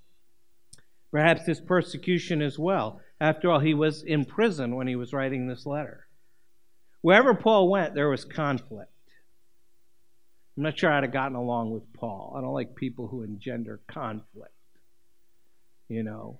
Perhaps 1.09 1.47
this 1.47 1.59
persecution 1.59 2.43
as 2.43 2.59
well. 2.59 3.01
After 3.19 3.49
all, 3.49 3.59
he 3.59 3.73
was 3.73 4.03
in 4.03 4.23
prison 4.23 4.75
when 4.75 4.85
he 4.85 4.95
was 4.95 5.13
writing 5.13 5.47
this 5.47 5.65
letter. 5.65 6.05
Wherever 7.01 7.33
Paul 7.33 7.71
went, 7.71 7.95
there 7.95 8.09
was 8.09 8.23
conflict. 8.23 8.91
I'm 10.57 10.63
not 10.63 10.77
sure 10.77 10.91
I'd 10.91 11.03
have 11.03 11.11
gotten 11.11 11.35
along 11.35 11.71
with 11.71 11.91
Paul. 11.93 12.33
I 12.37 12.41
don't 12.41 12.53
like 12.53 12.75
people 12.75 13.07
who 13.07 13.23
engender 13.23 13.81
conflict. 13.87 14.51
You 15.89 16.03
know. 16.03 16.39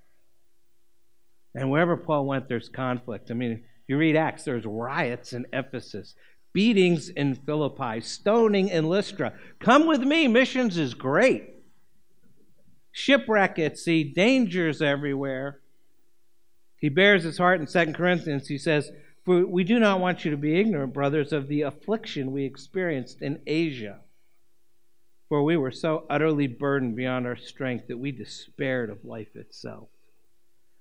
And 1.53 1.69
wherever 1.69 1.97
Paul 1.97 2.25
went, 2.25 2.47
there's 2.47 2.69
conflict. 2.69 3.29
I 3.29 3.33
mean, 3.33 3.63
you 3.87 3.97
read 3.97 4.15
Acts, 4.15 4.43
there's 4.43 4.65
riots 4.65 5.33
in 5.33 5.45
Ephesus, 5.53 6.15
beatings 6.53 7.09
in 7.09 7.35
Philippi, 7.35 8.01
stoning 8.01 8.69
in 8.69 8.89
Lystra. 8.89 9.33
Come 9.59 9.85
with 9.85 10.01
me, 10.01 10.27
missions 10.27 10.77
is 10.77 10.93
great. 10.93 11.53
Shipwreck 12.91 13.59
at 13.59 13.77
sea, 13.77 14.03
dangers 14.03 14.81
everywhere. 14.81 15.59
He 16.77 16.89
bears 16.89 17.23
his 17.23 17.37
heart 17.37 17.59
in 17.59 17.67
2 17.67 17.93
Corinthians. 17.93 18.47
He 18.47 18.57
says, 18.57 18.91
For 19.25 19.45
we 19.45 19.63
do 19.63 19.79
not 19.79 19.99
want 19.99 20.25
you 20.25 20.31
to 20.31 20.37
be 20.37 20.59
ignorant, 20.59 20.93
brothers, 20.93 21.31
of 21.31 21.47
the 21.47 21.61
affliction 21.61 22.31
we 22.31 22.45
experienced 22.45 23.21
in 23.21 23.41
Asia 23.45 23.99
for 25.29 25.43
we 25.43 25.57
were 25.57 25.71
so 25.71 26.05
utterly 26.09 26.47
burdened 26.47 26.95
beyond 26.95 27.25
our 27.25 27.35
strength 27.35 27.87
that 27.87 27.97
we 27.97 28.11
despaired 28.11 28.89
of 28.89 29.03
life 29.03 29.35
itself. 29.35 29.87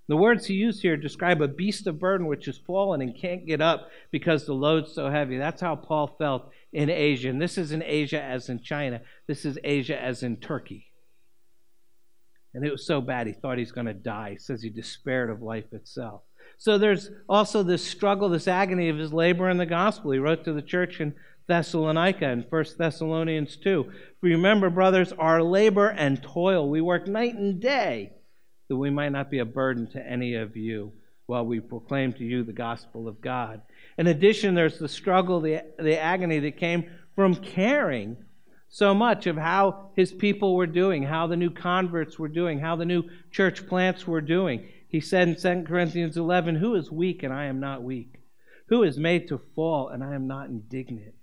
The 0.06 0.16
words 0.16 0.46
he 0.46 0.54
used 0.54 0.82
here 0.82 0.98
describe 0.98 1.40
a 1.40 1.48
beast 1.48 1.86
of 1.86 1.98
burden 1.98 2.26
which 2.26 2.44
has 2.44 2.58
fallen 2.58 3.00
and 3.00 3.16
can't 3.16 3.46
get 3.46 3.62
up 3.62 3.88
because 4.10 4.44
the 4.44 4.52
load's 4.52 4.92
so 4.92 5.08
heavy. 5.08 5.38
That's 5.38 5.62
how 5.62 5.76
Paul 5.76 6.14
felt 6.18 6.50
in 6.74 6.90
Asia. 6.90 7.30
And 7.30 7.40
this 7.40 7.56
is 7.56 7.72
in 7.72 7.82
Asia 7.82 8.22
as 8.22 8.50
in 8.50 8.60
China. 8.60 9.00
This 9.26 9.46
is 9.46 9.58
Asia 9.64 10.00
as 10.00 10.22
in 10.22 10.36
Turkey. 10.36 10.88
And 12.52 12.64
it 12.66 12.70
was 12.70 12.86
so 12.86 13.00
bad 13.00 13.26
he 13.26 13.32
thought 13.32 13.56
he's 13.56 13.72
going 13.72 13.86
to 13.86 13.94
die. 13.94 14.32
He 14.32 14.38
says 14.38 14.62
he 14.62 14.68
despaired 14.68 15.30
of 15.30 15.40
life 15.40 15.72
itself. 15.72 16.20
So 16.58 16.76
there's 16.76 17.10
also 17.28 17.62
this 17.62 17.84
struggle, 17.84 18.28
this 18.28 18.46
agony 18.46 18.90
of 18.90 18.98
his 18.98 19.12
labor 19.12 19.48
in 19.48 19.56
the 19.56 19.66
gospel. 19.66 20.10
He 20.10 20.18
wrote 20.18 20.44
to 20.44 20.52
the 20.52 20.62
church 20.62 21.00
in 21.00 21.14
Thessalonica 21.46 22.26
and 22.26 22.46
1 22.48 22.64
Thessalonians 22.78 23.56
2. 23.56 23.90
Remember, 24.22 24.70
brothers, 24.70 25.12
our 25.12 25.42
labor 25.42 25.88
and 25.88 26.22
toil, 26.22 26.68
we 26.68 26.80
work 26.80 27.06
night 27.06 27.34
and 27.34 27.60
day, 27.60 28.12
that 28.68 28.76
we 28.76 28.90
might 28.90 29.12
not 29.12 29.30
be 29.30 29.40
a 29.40 29.44
burden 29.44 29.86
to 29.88 30.06
any 30.06 30.34
of 30.34 30.56
you 30.56 30.92
while 31.26 31.44
we 31.44 31.60
proclaim 31.60 32.12
to 32.14 32.24
you 32.24 32.44
the 32.44 32.52
gospel 32.52 33.08
of 33.08 33.20
God. 33.20 33.60
In 33.98 34.06
addition, 34.06 34.54
there's 34.54 34.78
the 34.78 34.88
struggle, 34.88 35.40
the, 35.40 35.62
the 35.78 35.98
agony 35.98 36.38
that 36.40 36.56
came 36.56 36.90
from 37.14 37.34
caring 37.34 38.16
so 38.68 38.94
much 38.94 39.26
of 39.26 39.36
how 39.36 39.90
his 39.94 40.12
people 40.12 40.56
were 40.56 40.66
doing, 40.66 41.02
how 41.02 41.26
the 41.26 41.36
new 41.36 41.50
converts 41.50 42.18
were 42.18 42.28
doing, 42.28 42.58
how 42.58 42.74
the 42.74 42.84
new 42.84 43.04
church 43.30 43.66
plants 43.68 44.06
were 44.06 44.20
doing. 44.20 44.66
He 44.88 45.00
said 45.00 45.28
in 45.28 45.36
2 45.36 45.64
Corinthians 45.66 46.16
11, 46.16 46.56
Who 46.56 46.74
is 46.74 46.90
weak 46.90 47.22
and 47.22 47.32
I 47.32 47.44
am 47.44 47.60
not 47.60 47.82
weak? 47.82 48.20
Who 48.68 48.82
is 48.82 48.98
made 48.98 49.28
to 49.28 49.38
fall 49.54 49.88
and 49.88 50.02
I 50.02 50.14
am 50.14 50.26
not 50.26 50.48
indignant? 50.48 51.14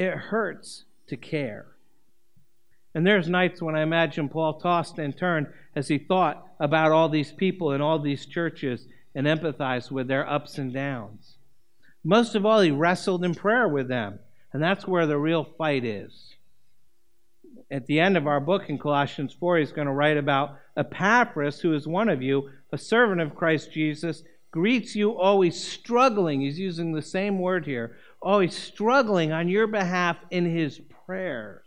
It 0.00 0.14
hurts 0.14 0.84
to 1.08 1.16
care. 1.18 1.66
And 2.94 3.06
there's 3.06 3.28
nights 3.28 3.60
when 3.60 3.76
I 3.76 3.82
imagine 3.82 4.30
Paul 4.30 4.58
tossed 4.58 4.96
and 4.96 5.14
turned 5.14 5.48
as 5.76 5.88
he 5.88 5.98
thought 5.98 6.42
about 6.58 6.90
all 6.90 7.10
these 7.10 7.32
people 7.32 7.72
and 7.72 7.82
all 7.82 7.98
these 7.98 8.24
churches 8.24 8.86
and 9.14 9.26
empathized 9.26 9.90
with 9.90 10.08
their 10.08 10.26
ups 10.26 10.56
and 10.56 10.72
downs. 10.72 11.36
Most 12.02 12.34
of 12.34 12.46
all, 12.46 12.62
he 12.62 12.70
wrestled 12.70 13.22
in 13.22 13.34
prayer 13.34 13.68
with 13.68 13.88
them. 13.88 14.20
And 14.54 14.62
that's 14.62 14.88
where 14.88 15.06
the 15.06 15.18
real 15.18 15.44
fight 15.44 15.84
is. 15.84 16.34
At 17.70 17.84
the 17.84 18.00
end 18.00 18.16
of 18.16 18.26
our 18.26 18.40
book 18.40 18.70
in 18.70 18.78
Colossians 18.78 19.34
4, 19.34 19.58
he's 19.58 19.70
going 19.70 19.86
to 19.86 19.92
write 19.92 20.16
about 20.16 20.56
Epaphras, 20.78 21.60
who 21.60 21.74
is 21.74 21.86
one 21.86 22.08
of 22.08 22.22
you, 22.22 22.48
a 22.72 22.78
servant 22.78 23.20
of 23.20 23.36
Christ 23.36 23.70
Jesus, 23.70 24.22
greets 24.50 24.96
you 24.96 25.18
always 25.18 25.62
struggling. 25.62 26.40
He's 26.40 26.58
using 26.58 26.92
the 26.92 27.02
same 27.02 27.38
word 27.38 27.66
here 27.66 27.96
always 28.22 28.56
struggling 28.56 29.32
on 29.32 29.48
your 29.48 29.66
behalf 29.66 30.16
in 30.30 30.44
his 30.44 30.80
prayers, 31.06 31.64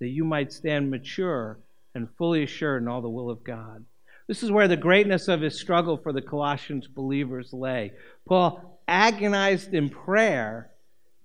that 0.00 0.08
you 0.08 0.24
might 0.24 0.52
stand 0.52 0.90
mature 0.90 1.58
and 1.94 2.08
fully 2.16 2.42
assured 2.42 2.82
in 2.82 2.88
all 2.88 3.02
the 3.02 3.08
will 3.08 3.30
of 3.30 3.44
God. 3.44 3.84
This 4.26 4.42
is 4.42 4.50
where 4.50 4.68
the 4.68 4.76
greatness 4.76 5.28
of 5.28 5.40
his 5.40 5.58
struggle 5.58 5.96
for 5.96 6.12
the 6.12 6.22
Colossians 6.22 6.86
believers 6.86 7.52
lay. 7.52 7.92
Paul 8.26 8.80
agonized 8.86 9.74
in 9.74 9.88
prayer 9.88 10.70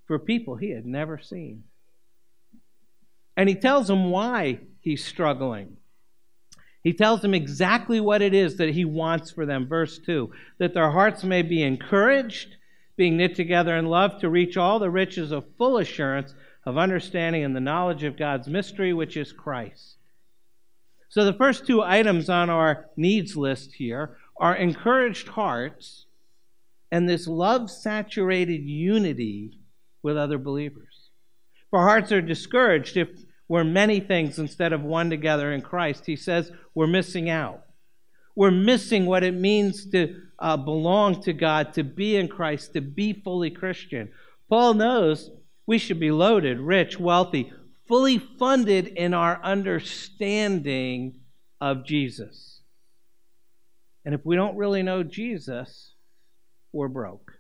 for 0.08 0.20
people 0.20 0.56
he 0.56 0.72
had 0.72 0.86
never 0.86 1.18
seen. 1.18 1.64
And 3.36 3.50
he 3.50 3.56
tells 3.56 3.88
them 3.88 4.10
why 4.10 4.60
he's 4.80 5.04
struggling. 5.04 5.78
He 6.84 6.94
tells 6.94 7.22
them 7.22 7.34
exactly 7.34 8.02
what 8.02 8.22
it 8.22 8.34
is 8.34 8.58
that 8.58 8.74
he 8.74 8.84
wants 8.84 9.32
for 9.32 9.46
them. 9.46 9.68
Verse 9.68 9.98
2 10.00 10.32
that 10.58 10.74
their 10.74 10.92
hearts 10.92 11.24
may 11.24 11.42
be 11.42 11.64
encouraged 11.64 12.58
being 12.96 13.18
knit 13.18 13.36
together 13.36 13.76
in 13.76 13.86
love 13.88 14.20
to 14.20 14.30
reach 14.30 14.58
all 14.58 14.78
the 14.78 14.90
riches 14.90 15.32
of 15.32 15.46
full 15.58 15.78
assurance 15.78 16.36
of 16.66 16.78
understanding 16.78 17.44
and 17.44 17.56
the 17.56 17.60
knowledge 17.60 18.04
of 18.04 18.18
God's 18.18 18.48
mystery, 18.48 18.94
which 18.94 19.18
is 19.18 19.34
Christ. 19.34 19.96
So 21.10 21.26
the 21.26 21.34
first 21.34 21.66
two 21.66 21.82
items 21.82 22.30
on 22.30 22.50
our 22.50 22.90
needs 22.96 23.36
list 23.36 23.74
here 23.74 24.18
are 24.38 24.56
encouraged 24.56 25.30
hearts 25.30 26.06
and 26.92 27.10
this 27.10 27.28
love 27.28 27.72
saturated 27.72 28.64
unity 28.64 29.58
with 30.02 30.18
other 30.18 30.38
believers. 30.38 31.10
For 31.70 31.80
hearts 31.80 32.12
are 32.12 32.22
discouraged 32.22 32.98
if 32.98 33.10
we're 33.54 33.64
many 33.64 34.00
things 34.00 34.40
instead 34.40 34.74
of 34.74 34.82
one 34.82 35.12
together 35.12 35.54
in 35.54 35.62
Christ. 35.62 36.08
He 36.08 36.16
says 36.16 36.52
we're 36.74 36.88
missing 36.88 37.30
out. 37.30 37.62
We're 38.36 38.50
missing 38.50 39.06
what 39.06 39.24
it 39.24 39.36
means 39.36 39.86
to 39.92 40.24
uh, 40.40 40.58
belong 40.58 41.22
to 41.22 41.34
God, 41.34 41.72
to 41.76 41.84
be 41.84 42.16
in 42.16 42.30
Christ, 42.30 42.74
to 42.74 42.82
be 42.82 43.14
fully 43.14 43.52
Christian. 43.52 44.12
Paul 44.50 44.74
knows 44.74 45.30
we 45.68 45.78
should 45.78 46.00
be 46.00 46.10
loaded, 46.10 46.60
rich, 46.60 47.00
wealthy, 47.00 47.54
fully 47.88 48.18
funded 48.18 48.88
in 48.88 49.14
our 49.14 49.40
understanding 49.44 51.20
of 51.62 51.86
Jesus. 51.86 52.62
And 54.04 54.16
if 54.16 54.26
we 54.26 54.36
don't 54.36 54.58
really 54.58 54.82
know 54.82 55.04
Jesus, 55.04 55.94
we're 56.72 56.88
broke. 56.88 57.34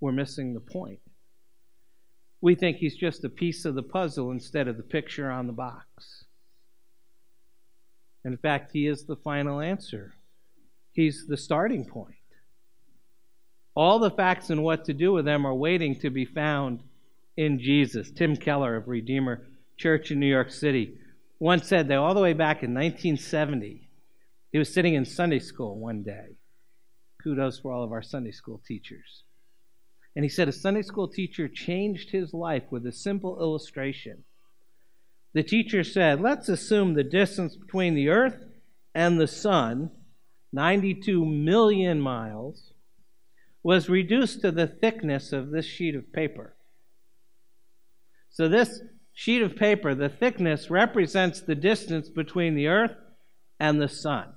We're 0.00 0.10
missing 0.10 0.54
the 0.54 0.60
point. 0.60 0.98
We 2.40 2.54
think 2.54 2.78
he's 2.78 2.96
just 2.96 3.24
a 3.24 3.28
piece 3.28 3.64
of 3.64 3.74
the 3.74 3.82
puzzle 3.82 4.30
instead 4.30 4.68
of 4.68 4.76
the 4.76 4.82
picture 4.82 5.30
on 5.30 5.46
the 5.46 5.52
box. 5.52 6.24
In 8.24 8.36
fact, 8.36 8.72
he 8.72 8.86
is 8.86 9.04
the 9.04 9.16
final 9.16 9.60
answer. 9.60 10.14
He's 10.92 11.26
the 11.26 11.36
starting 11.36 11.84
point. 11.84 12.16
All 13.74 13.98
the 13.98 14.10
facts 14.10 14.50
and 14.50 14.62
what 14.62 14.84
to 14.86 14.94
do 14.94 15.12
with 15.12 15.24
them 15.24 15.46
are 15.46 15.54
waiting 15.54 15.98
to 16.00 16.10
be 16.10 16.24
found 16.24 16.82
in 17.36 17.58
Jesus. 17.58 18.10
Tim 18.10 18.36
Keller 18.36 18.76
of 18.76 18.88
Redeemer 18.88 19.46
Church 19.76 20.10
in 20.10 20.20
New 20.20 20.26
York 20.26 20.50
City 20.50 20.98
once 21.38 21.66
said 21.66 21.88
that 21.88 21.96
all 21.96 22.12
the 22.12 22.20
way 22.20 22.34
back 22.34 22.62
in 22.62 22.74
1970, 22.74 23.88
he 24.52 24.58
was 24.58 24.72
sitting 24.72 24.94
in 24.94 25.04
Sunday 25.04 25.38
school 25.38 25.78
one 25.78 26.02
day. 26.02 26.36
Kudos 27.22 27.58
for 27.60 27.72
all 27.72 27.84
of 27.84 27.92
our 27.92 28.02
Sunday 28.02 28.32
school 28.32 28.60
teachers. 28.66 29.24
And 30.16 30.24
he 30.24 30.28
said 30.28 30.48
a 30.48 30.52
Sunday 30.52 30.82
school 30.82 31.08
teacher 31.08 31.48
changed 31.48 32.10
his 32.10 32.34
life 32.34 32.64
with 32.70 32.86
a 32.86 32.92
simple 32.92 33.40
illustration. 33.40 34.24
The 35.32 35.42
teacher 35.42 35.84
said, 35.84 36.20
Let's 36.20 36.48
assume 36.48 36.94
the 36.94 37.04
distance 37.04 37.56
between 37.56 37.94
the 37.94 38.08
earth 38.08 38.44
and 38.94 39.20
the 39.20 39.28
sun, 39.28 39.90
92 40.52 41.24
million 41.24 42.00
miles, 42.00 42.72
was 43.62 43.88
reduced 43.88 44.40
to 44.40 44.50
the 44.50 44.66
thickness 44.66 45.32
of 45.32 45.50
this 45.50 45.66
sheet 45.66 45.94
of 45.94 46.12
paper. 46.12 46.56
So, 48.30 48.48
this 48.48 48.80
sheet 49.12 49.42
of 49.42 49.54
paper, 49.54 49.94
the 49.94 50.08
thickness 50.08 50.70
represents 50.70 51.40
the 51.40 51.54
distance 51.54 52.08
between 52.08 52.54
the 52.54 52.66
earth 52.66 52.96
and 53.60 53.80
the 53.80 53.88
sun. 53.88 54.32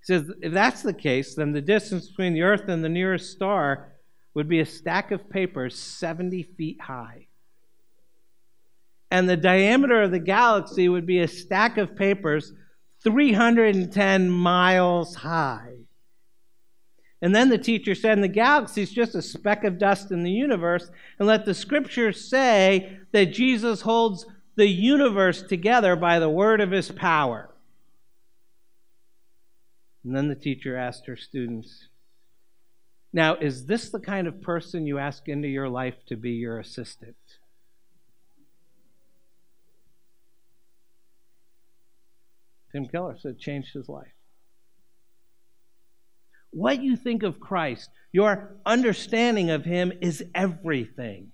He 0.00 0.14
says, 0.14 0.32
if 0.40 0.52
that's 0.52 0.82
the 0.82 0.94
case, 0.94 1.34
then 1.34 1.52
the 1.52 1.60
distance 1.60 2.08
between 2.08 2.32
the 2.32 2.42
earth 2.42 2.68
and 2.68 2.82
the 2.82 2.88
nearest 2.88 3.30
star 3.30 3.91
would 4.34 4.48
be 4.48 4.60
a 4.60 4.66
stack 4.66 5.10
of 5.10 5.28
papers 5.28 5.78
70 5.78 6.42
feet 6.42 6.80
high 6.80 7.26
and 9.12 9.28
the 9.28 9.36
diameter 9.36 10.00
of 10.00 10.10
the 10.10 10.18
galaxy 10.18 10.88
would 10.88 11.04
be 11.04 11.20
a 11.20 11.28
stack 11.28 11.76
of 11.76 11.94
papers 11.94 12.54
310 13.04 14.30
miles 14.30 15.16
high. 15.16 15.74
And 17.20 17.34
then 17.34 17.50
the 17.50 17.58
teacher 17.58 17.94
said, 17.94 18.22
the 18.22 18.28
galaxy 18.28 18.80
is 18.80 18.90
just 18.90 19.14
a 19.14 19.20
speck 19.20 19.64
of 19.64 19.78
dust 19.78 20.12
in 20.12 20.22
the 20.22 20.30
universe, 20.30 20.90
and 21.18 21.28
let 21.28 21.44
the 21.44 21.52
scriptures 21.52 22.26
say 22.26 23.00
that 23.12 23.34
Jesus 23.34 23.82
holds 23.82 24.24
the 24.56 24.66
universe 24.66 25.42
together 25.42 25.94
by 25.94 26.18
the 26.18 26.30
word 26.30 26.62
of 26.62 26.70
his 26.70 26.90
power. 26.90 27.50
And 30.04 30.16
then 30.16 30.28
the 30.28 30.34
teacher 30.34 30.74
asked 30.74 31.06
her 31.06 31.16
students, 31.16 31.88
Now, 33.12 33.36
is 33.36 33.66
this 33.66 33.90
the 33.90 34.00
kind 34.00 34.26
of 34.26 34.40
person 34.40 34.86
you 34.86 34.98
ask 34.98 35.28
into 35.28 35.48
your 35.48 35.68
life 35.68 35.96
to 36.06 36.16
be 36.16 36.30
your 36.30 36.58
assistant? 36.58 37.16
Tim 42.72 42.88
Keller 42.88 43.18
said 43.18 43.38
changed 43.38 43.74
his 43.74 43.88
life. 43.88 44.14
What 46.50 46.82
you 46.82 46.96
think 46.96 47.22
of 47.22 47.38
Christ, 47.38 47.90
your 48.12 48.56
understanding 48.64 49.50
of 49.50 49.64
him 49.64 49.92
is 50.00 50.24
everything. 50.34 51.31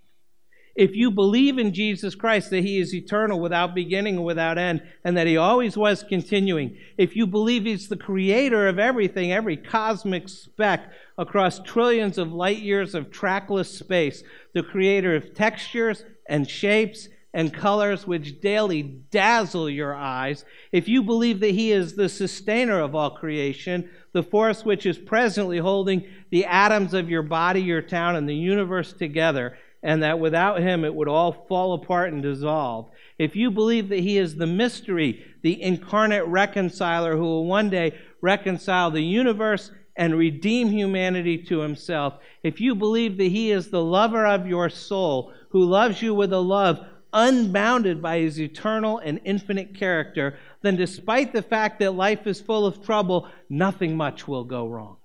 If 0.79 0.95
you 0.95 1.11
believe 1.11 1.59
in 1.59 1.75
Jesus 1.75 2.15
Christ, 2.15 2.51
that 2.51 2.63
he 2.63 2.79
is 2.79 2.95
eternal 2.95 3.41
without 3.41 3.75
beginning 3.75 4.15
and 4.15 4.25
without 4.25 4.59
end, 4.59 4.81
and 5.03 5.17
that 5.17 5.27
he 5.27 5.37
always 5.37 5.77
was 5.77 6.05
continuing, 6.05 6.77
if 6.97 7.17
you 7.17 7.27
believe 7.27 7.65
he's 7.65 7.89
the 7.89 7.97
creator 7.97 8.69
of 8.69 8.79
everything, 8.79 9.33
every 9.33 9.57
cosmic 9.57 10.29
speck 10.29 10.93
across 11.19 11.59
trillions 11.59 12.17
of 12.17 12.33
light 12.33 12.59
years 12.59 12.95
of 12.95 13.11
trackless 13.11 13.77
space, 13.77 14.23
the 14.55 14.63
creator 14.63 15.17
of 15.17 15.35
textures 15.35 16.05
and 16.29 16.49
shapes 16.49 17.09
and 17.35 17.53
colors 17.53 18.07
which 18.07 18.41
daily 18.41 18.83
dazzle 18.83 19.69
your 19.69 19.97
eyes, 19.97 20.45
if 20.71 20.87
you 20.87 21.03
believe 21.03 21.41
that 21.41 21.51
He 21.51 21.73
is 21.73 21.97
the 21.97 22.09
sustainer 22.09 22.79
of 22.79 22.95
all 22.95 23.11
creation, 23.11 23.91
the 24.13 24.23
force 24.23 24.65
which 24.65 24.87
is 24.87 24.97
presently 24.97 25.59
holding 25.59 26.07
the 26.31 26.45
atoms 26.45 26.95
of 26.95 27.11
your 27.11 27.23
body, 27.23 27.61
your 27.61 27.83
town, 27.83 28.15
and 28.15 28.29
the 28.29 28.35
universe 28.35 28.93
together, 28.93 29.59
and 29.83 30.03
that 30.03 30.19
without 30.19 30.61
Him 30.61 30.85
it 30.85 30.95
would 30.95 31.09
all 31.09 31.47
fall 31.49 31.75
apart 31.75 32.13
and 32.13 32.23
dissolve, 32.23 32.91
if 33.19 33.37
you 33.37 33.51
believe 33.51 33.89
that 33.89 34.01
He 34.01 34.19
is 34.19 34.37
the 34.37 34.47
mystery, 34.47 35.25
the 35.43 35.61
incarnate 35.63 36.27
reconciler 36.27 37.17
who 37.17 37.23
will 37.23 37.47
one 37.47 37.71
day 37.71 37.99
reconcile 38.21 38.91
the 38.91 39.03
universe 39.03 39.71
and 39.99 40.17
redeem 40.17 40.69
humanity 40.69 41.37
to 41.37 41.61
himself, 41.61 42.15
if 42.45 42.61
you 42.61 42.75
believe 42.75 43.19
that 43.19 43.25
he 43.25 43.51
is 43.51 43.69
the 43.69 43.83
lover 43.83 44.25
of 44.25 44.47
your 44.47 44.71
soul, 44.71 45.33
who 45.51 45.65
loves 45.65 46.01
you 46.01 46.15
with 46.15 46.33
a 46.33 46.39
love 46.39 46.79
unbounded 47.13 48.01
by 48.01 48.21
his 48.21 48.41
eternal 48.41 48.99
and 48.99 49.21
infinite 49.25 49.75
character, 49.75 50.39
then 50.63 50.77
despite 50.77 51.33
the 51.33 51.43
fact 51.43 51.81
that 51.81 51.93
life 51.93 52.29
is 52.29 52.41
full 52.41 52.65
of 52.65 52.85
trouble, 52.85 53.29
nothing 53.51 53.97
much 53.97 54.29
will 54.29 54.45
go 54.45 54.69
wrong. 54.69 54.98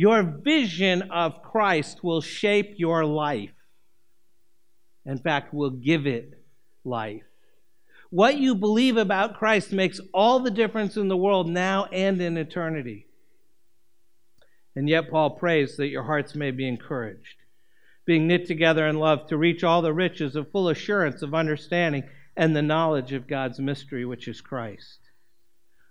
Your 0.00 0.22
vision 0.22 1.10
of 1.10 1.42
Christ 1.42 2.02
will 2.02 2.22
shape 2.22 2.76
your 2.78 3.04
life. 3.04 3.52
In 5.04 5.18
fact, 5.18 5.52
will 5.52 5.68
give 5.68 6.06
it 6.06 6.42
life. 6.86 7.24
What 8.08 8.38
you 8.38 8.54
believe 8.54 8.96
about 8.96 9.36
Christ 9.36 9.72
makes 9.72 10.00
all 10.14 10.40
the 10.40 10.50
difference 10.50 10.96
in 10.96 11.08
the 11.08 11.18
world 11.18 11.50
now 11.50 11.84
and 11.84 12.18
in 12.18 12.38
eternity. 12.38 13.08
And 14.74 14.88
yet, 14.88 15.10
Paul 15.10 15.32
prays 15.36 15.76
that 15.76 15.88
your 15.88 16.04
hearts 16.04 16.34
may 16.34 16.50
be 16.50 16.66
encouraged 16.66 17.36
being 18.06 18.26
knit 18.26 18.46
together 18.46 18.86
in 18.86 18.98
love 18.98 19.26
to 19.26 19.36
reach 19.36 19.62
all 19.62 19.82
the 19.82 19.92
riches 19.92 20.34
of 20.34 20.50
full 20.50 20.70
assurance 20.70 21.20
of 21.20 21.34
understanding 21.34 22.04
and 22.38 22.56
the 22.56 22.62
knowledge 22.62 23.12
of 23.12 23.28
God's 23.28 23.60
mystery, 23.60 24.06
which 24.06 24.28
is 24.28 24.40
Christ. 24.40 25.10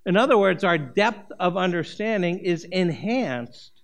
In 0.04 0.18
other 0.18 0.36
words, 0.36 0.64
our 0.64 0.80
depth 0.80 1.32
of 1.40 1.58
understanding 1.58 2.40
is 2.40 2.64
enhanced 2.64 3.79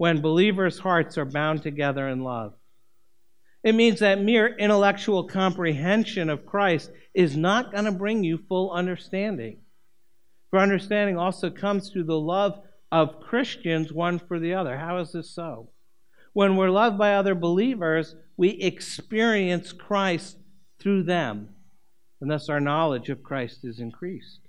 when 0.00 0.22
believers' 0.22 0.78
hearts 0.78 1.18
are 1.18 1.26
bound 1.26 1.62
together 1.62 2.08
in 2.08 2.24
love. 2.24 2.54
It 3.62 3.74
means 3.74 3.98
that 3.98 4.18
mere 4.18 4.46
intellectual 4.46 5.24
comprehension 5.24 6.30
of 6.30 6.46
Christ 6.46 6.90
is 7.12 7.36
not 7.36 7.70
going 7.70 7.84
to 7.84 7.92
bring 7.92 8.24
you 8.24 8.38
full 8.48 8.70
understanding. 8.70 9.58
For 10.48 10.58
understanding 10.58 11.18
also 11.18 11.50
comes 11.50 11.90
through 11.90 12.04
the 12.04 12.18
love 12.18 12.62
of 12.90 13.20
Christians 13.20 13.92
one 13.92 14.18
for 14.18 14.38
the 14.38 14.54
other. 14.54 14.78
How 14.78 14.96
is 15.00 15.12
this 15.12 15.28
so? 15.28 15.68
When 16.32 16.56
we're 16.56 16.70
loved 16.70 16.96
by 16.96 17.12
other 17.12 17.34
believers, 17.34 18.16
we 18.38 18.52
experience 18.52 19.70
Christ 19.70 20.38
through 20.78 21.02
them, 21.02 21.50
and 22.22 22.30
thus 22.30 22.48
our 22.48 22.58
knowledge 22.58 23.10
of 23.10 23.22
Christ 23.22 23.66
is 23.66 23.80
increased. 23.80 24.40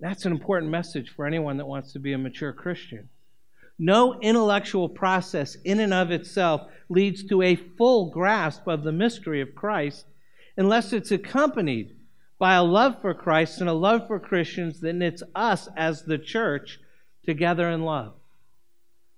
That's 0.00 0.24
an 0.24 0.32
important 0.32 0.72
message 0.72 1.10
for 1.14 1.26
anyone 1.26 1.58
that 1.58 1.68
wants 1.68 1.92
to 1.92 2.00
be 2.00 2.12
a 2.12 2.18
mature 2.18 2.52
Christian. 2.52 3.08
No 3.78 4.18
intellectual 4.20 4.88
process 4.88 5.56
in 5.64 5.78
and 5.78 5.94
of 5.94 6.10
itself 6.10 6.62
leads 6.88 7.22
to 7.24 7.42
a 7.42 7.54
full 7.54 8.10
grasp 8.10 8.66
of 8.66 8.82
the 8.82 8.92
mystery 8.92 9.40
of 9.40 9.54
Christ 9.54 10.06
unless 10.56 10.92
it's 10.92 11.12
accompanied 11.12 11.94
by 12.38 12.54
a 12.54 12.62
love 12.62 13.00
for 13.00 13.14
Christ 13.14 13.60
and 13.60 13.68
a 13.68 13.74
love 13.74 14.06
for 14.06 14.18
Christians 14.18 14.80
that 14.80 14.94
knits 14.94 15.22
us 15.34 15.68
as 15.76 16.02
the 16.02 16.18
church 16.18 16.80
together 17.24 17.68
in 17.68 17.82
love. 17.82 18.14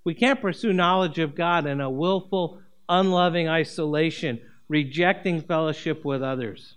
We 0.05 0.15
can't 0.15 0.41
pursue 0.41 0.73
knowledge 0.73 1.19
of 1.19 1.35
God 1.35 1.67
in 1.67 1.81
a 1.81 1.91
willful, 1.91 2.61
unloving 2.89 3.49
isolation, 3.49 4.41
rejecting 4.69 5.43
fellowship 5.43 6.05
with 6.05 6.23
others. 6.23 6.77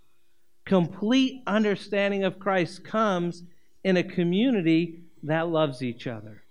Complete 0.66 1.42
understanding 1.48 2.24
of 2.24 2.40
Christ 2.40 2.84
comes 2.84 3.44
in 3.84 3.98
a 3.98 4.04
community 4.04 5.02
that 5.24 5.50
loves 5.50 5.82
each 5.82 6.08
other. 6.08 6.43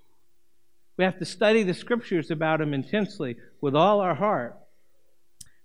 We 0.96 1.04
have 1.04 1.18
to 1.18 1.24
study 1.24 1.62
the 1.62 1.74
scriptures 1.74 2.30
about 2.30 2.60
him 2.60 2.74
intensely 2.74 3.36
with 3.60 3.74
all 3.74 4.00
our 4.00 4.14
heart. 4.14 4.56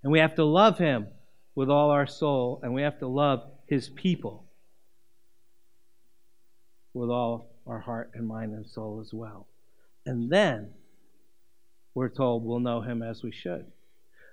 And 0.04 0.12
we 0.12 0.20
have 0.20 0.36
to 0.36 0.46
love 0.46 0.78
him 0.78 1.08
with 1.56 1.70
all 1.70 1.92
our 1.92 2.08
soul. 2.08 2.60
And 2.64 2.74
we 2.74 2.84
have 2.84 3.00
to 3.00 3.08
love 3.08 3.44
his 3.68 3.90
people 3.90 4.46
with 6.94 7.10
all 7.10 7.50
our 7.68 7.80
heart 7.80 8.12
and 8.14 8.28
mind 8.28 8.54
and 8.54 8.66
soul 8.66 9.00
as 9.02 9.14
well. 9.14 9.48
And 10.06 10.30
then 10.30 10.70
we're 11.94 12.10
told 12.10 12.44
we'll 12.44 12.60
know 12.60 12.82
him 12.82 13.04
as 13.04 13.24
we 13.24 13.32
should. 13.32 13.66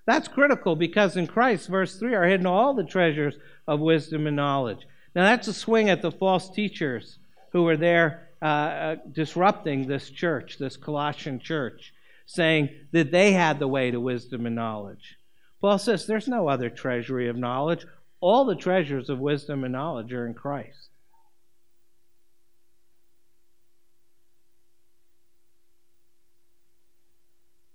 That's 0.07 0.29
critical 0.29 0.77
because 0.77 1.17
in 1.17 1.27
Christ, 1.27 1.69
verse 1.69 1.99
3, 1.99 2.15
are 2.15 2.27
hidden 2.27 2.47
all 2.47 2.75
the 2.75 2.85
treasures 2.85 3.37
of 3.67 3.81
wisdom 3.81 4.27
and 4.27 4.37
knowledge. 4.37 4.87
Now, 5.15 5.25
that's 5.25 5.49
a 5.49 5.55
swing 5.55 5.89
at 5.89 6.03
the 6.03 6.13
false 6.13 6.51
teachers 6.51 7.19
who 7.53 7.63
were 7.63 7.77
there 7.77 8.29
uh, 8.45 8.47
uh, 8.47 8.97
disrupting 9.11 9.87
this 9.87 10.11
church, 10.11 10.59
this 10.59 10.77
Colossian 10.77 11.41
church, 11.41 11.95
saying 12.27 12.69
that 12.93 13.11
they 13.11 13.33
had 13.33 13.59
the 13.59 13.67
way 13.67 13.91
to 13.91 13.99
wisdom 13.99 14.45
and 14.45 14.55
knowledge. 14.55 15.17
Paul 15.63 15.79
says 15.79 16.07
there's 16.07 16.29
no 16.29 16.47
other 16.47 16.69
treasury 16.69 17.31
of 17.31 17.37
knowledge. 17.37 17.87
All 18.21 18.45
the 18.45 18.55
treasures 18.55 19.09
of 19.09 19.19
wisdom 19.19 19.65
and 19.65 19.73
knowledge 19.73 20.13
are 20.13 20.27
in 20.27 20.35
Christ. 20.35 20.91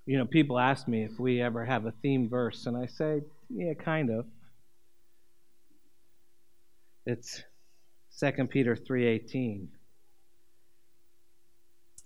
You 0.05 0.19
know, 0.19 0.25
people 0.25 0.59
ask 0.59 0.87
me 0.87 1.03
if 1.03 1.19
we 1.19 1.41
ever 1.41 1.65
have 1.65 1.87
a 1.87 1.93
theme 2.03 2.29
verse, 2.29 2.67
and 2.67 2.77
I 2.77 2.85
say, 2.85 3.23
yeah, 3.49 3.73
kind 3.73 4.11
of. 4.11 4.27
It's 7.07 7.41
2 8.19 8.45
Peter 8.51 8.75
3:18. 8.75 9.69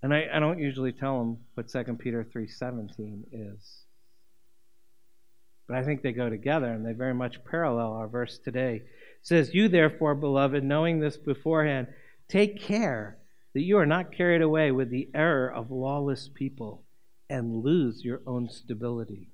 And 0.04 0.12
I, 0.12 0.28
I 0.34 0.38
don't 0.38 0.58
usually 0.58 0.92
tell 0.92 1.18
them 1.18 1.38
what 1.54 1.68
2 1.68 1.94
Peter 1.94 2.22
3:17 2.22 3.24
is. 3.32 3.84
But 5.66 5.78
I 5.78 5.82
think 5.82 6.02
they 6.02 6.12
go 6.12 6.28
together 6.28 6.70
and 6.70 6.84
they 6.84 6.92
very 6.92 7.14
much 7.14 7.42
parallel 7.44 7.94
our 7.94 8.06
verse 8.06 8.36
today. 8.38 8.76
It 8.76 8.86
says, 9.22 9.54
"You 9.54 9.66
therefore, 9.68 10.14
beloved, 10.14 10.62
knowing 10.62 11.00
this 11.00 11.16
beforehand, 11.16 11.88
take 12.28 12.60
care 12.60 13.16
that 13.54 13.62
you 13.62 13.78
are 13.78 13.86
not 13.86 14.12
carried 14.12 14.42
away 14.42 14.70
with 14.70 14.90
the 14.90 15.08
error 15.14 15.50
of 15.50 15.70
lawless 15.70 16.28
people." 16.28 16.84
and 17.30 17.64
lose 17.64 18.04
your 18.04 18.20
own 18.26 18.50
stability, 18.50 19.28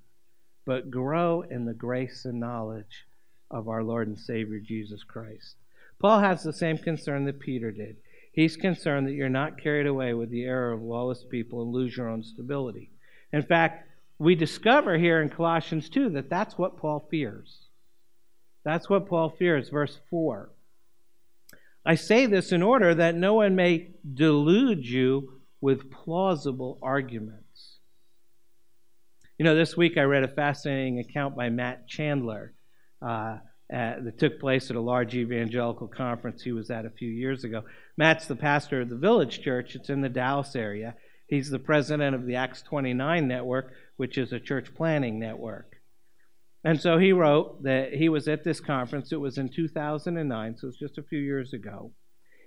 but 0.64 0.90
grow 0.90 1.42
in 1.42 1.64
the 1.64 1.74
grace 1.74 2.24
and 2.24 2.38
knowledge 2.38 3.04
of 3.50 3.68
our 3.68 3.83
Lord 3.83 4.06
and 4.06 4.18
Savior 4.18 4.61
Jesus 4.61 5.02
Christ. 5.02 5.56
Paul 5.98 6.20
has 6.20 6.44
the 6.44 6.52
same 6.52 6.78
concern 6.78 7.24
that 7.24 7.40
Peter 7.40 7.72
did. 7.72 7.96
He's 8.33 8.57
concerned 8.57 9.07
that 9.07 9.14
you're 9.14 9.29
not 9.29 9.61
carried 9.61 9.87
away 9.87 10.14
with 10.14 10.31
the 10.31 10.45
error 10.45 10.73
of 10.73 10.83
lawless 10.83 11.25
people 11.25 11.62
and 11.62 11.73
lose 11.73 11.97
your 11.97 12.09
own 12.09 12.23
stability. 12.23 12.90
In 13.33 13.43
fact, 13.43 13.88
we 14.19 14.35
discover 14.35 14.99
here 14.99 15.21
in 15.21 15.31
Colossians 15.31 15.88
2 15.88 16.11
that 16.11 16.31
that's 16.31 16.57
what 16.57 16.77
Paul 16.77 17.07
fears. 17.11 17.69
That's 18.64 18.88
what 18.88 19.09
Paul 19.09 19.31
fears. 19.31 19.69
Verse 19.71 19.99
4. 20.11 20.51
I 21.85 21.95
say 21.95 22.27
this 22.27 22.53
in 22.53 22.62
order 22.62 22.95
that 22.95 23.14
no 23.14 23.35
one 23.35 23.57
may 23.57 23.88
delude 24.14 24.87
you 24.87 25.40
with 25.61 25.90
plausible 25.90 26.79
arguments. 26.83 27.79
You 29.38 29.45
know, 29.45 29.55
this 29.55 29.77
week 29.77 29.97
I 29.97 30.03
read 30.03 30.23
a 30.23 30.29
fascinating 30.29 30.99
account 30.99 31.35
by 31.35 31.49
Matt 31.49 31.88
Chandler 31.88 32.53
uh, 33.01 33.38
at, 33.70 34.04
that 34.04 34.18
took 34.18 34.40
place 34.40 34.70
at 34.70 34.76
a 34.76 34.80
large 34.80 35.14
evangelical 35.14 35.87
conference 35.87 36.42
he 36.42 36.52
was 36.52 36.70
at 36.70 36.85
a 36.85 36.90
few 36.90 37.09
years 37.09 37.44
ago. 37.44 37.62
Matt's 37.96 38.26
the 38.26 38.37
pastor 38.37 38.80
of 38.80 38.88
the 38.88 38.96
Village 38.96 39.40
Church, 39.42 39.74
it's 39.74 39.90
in 39.90 40.00
the 40.00 40.09
Dallas 40.09 40.56
area. 40.56 40.94
He's 41.26 41.50
the 41.50 41.61
president 41.61 42.16
of 42.16 42.26
the 42.26 42.35
Acts 42.35 42.62
29 42.62 43.28
network, 43.28 43.72
which 43.96 44.18
is 44.18 44.33
a 44.33 44.40
church 44.40 44.74
planning 44.74 45.20
network. 45.20 45.76
And 46.64 46.80
so 46.80 46.98
he 46.98 47.12
wrote 47.12 47.62
that 47.62 47.94
he 47.94 48.09
was 48.09 48.28
at 48.28 48.44
this 48.44 48.61
conference. 48.61 49.12
It 49.12 49.20
was 49.20 49.38
in 49.38 49.48
2009, 49.48 50.56
so 50.56 50.68
it's 50.68 50.76
just 50.76 50.98
a 50.98 51.02
few 51.02 51.20
years 51.20 51.52
ago. 51.52 51.92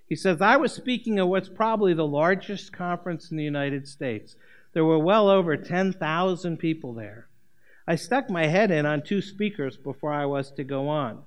He 0.08 0.16
says, 0.16 0.42
I 0.42 0.58
was 0.58 0.74
speaking 0.74 1.18
at 1.18 1.28
what's 1.28 1.50
probably 1.50 1.94
the 1.94 2.06
largest 2.06 2.74
conference 2.74 3.32
in 3.32 3.38
the 3.38 3.44
United 3.44 3.88
States. 3.88 4.36
There 4.74 4.86
were 4.86 5.00
well 5.00 5.30
over 5.30 5.56
10,000 5.56 6.58
people 6.58 6.94
there. 6.94 7.28
I 7.88 7.96
stuck 7.96 8.30
my 8.30 8.48
head 8.48 8.72
in 8.72 8.86
on 8.86 9.02
two 9.02 9.22
speakers 9.22 9.78
before 9.78 10.14
I 10.14 10.26
was 10.26 10.52
to 10.52 10.64
go 10.64 10.88
on. 10.88 11.24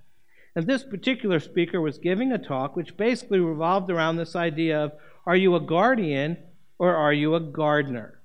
And 0.54 0.66
this 0.66 0.84
particular 0.84 1.40
speaker 1.40 1.80
was 1.80 1.98
giving 1.98 2.32
a 2.32 2.38
talk 2.38 2.76
which 2.76 2.96
basically 2.96 3.40
revolved 3.40 3.90
around 3.90 4.16
this 4.16 4.34
idea 4.34 4.82
of 4.82 4.92
are 5.26 5.36
you 5.36 5.54
a 5.54 5.60
guardian 5.60 6.38
or 6.78 6.94
are 6.94 7.12
you 7.12 7.34
a 7.34 7.40
gardener? 7.40 8.16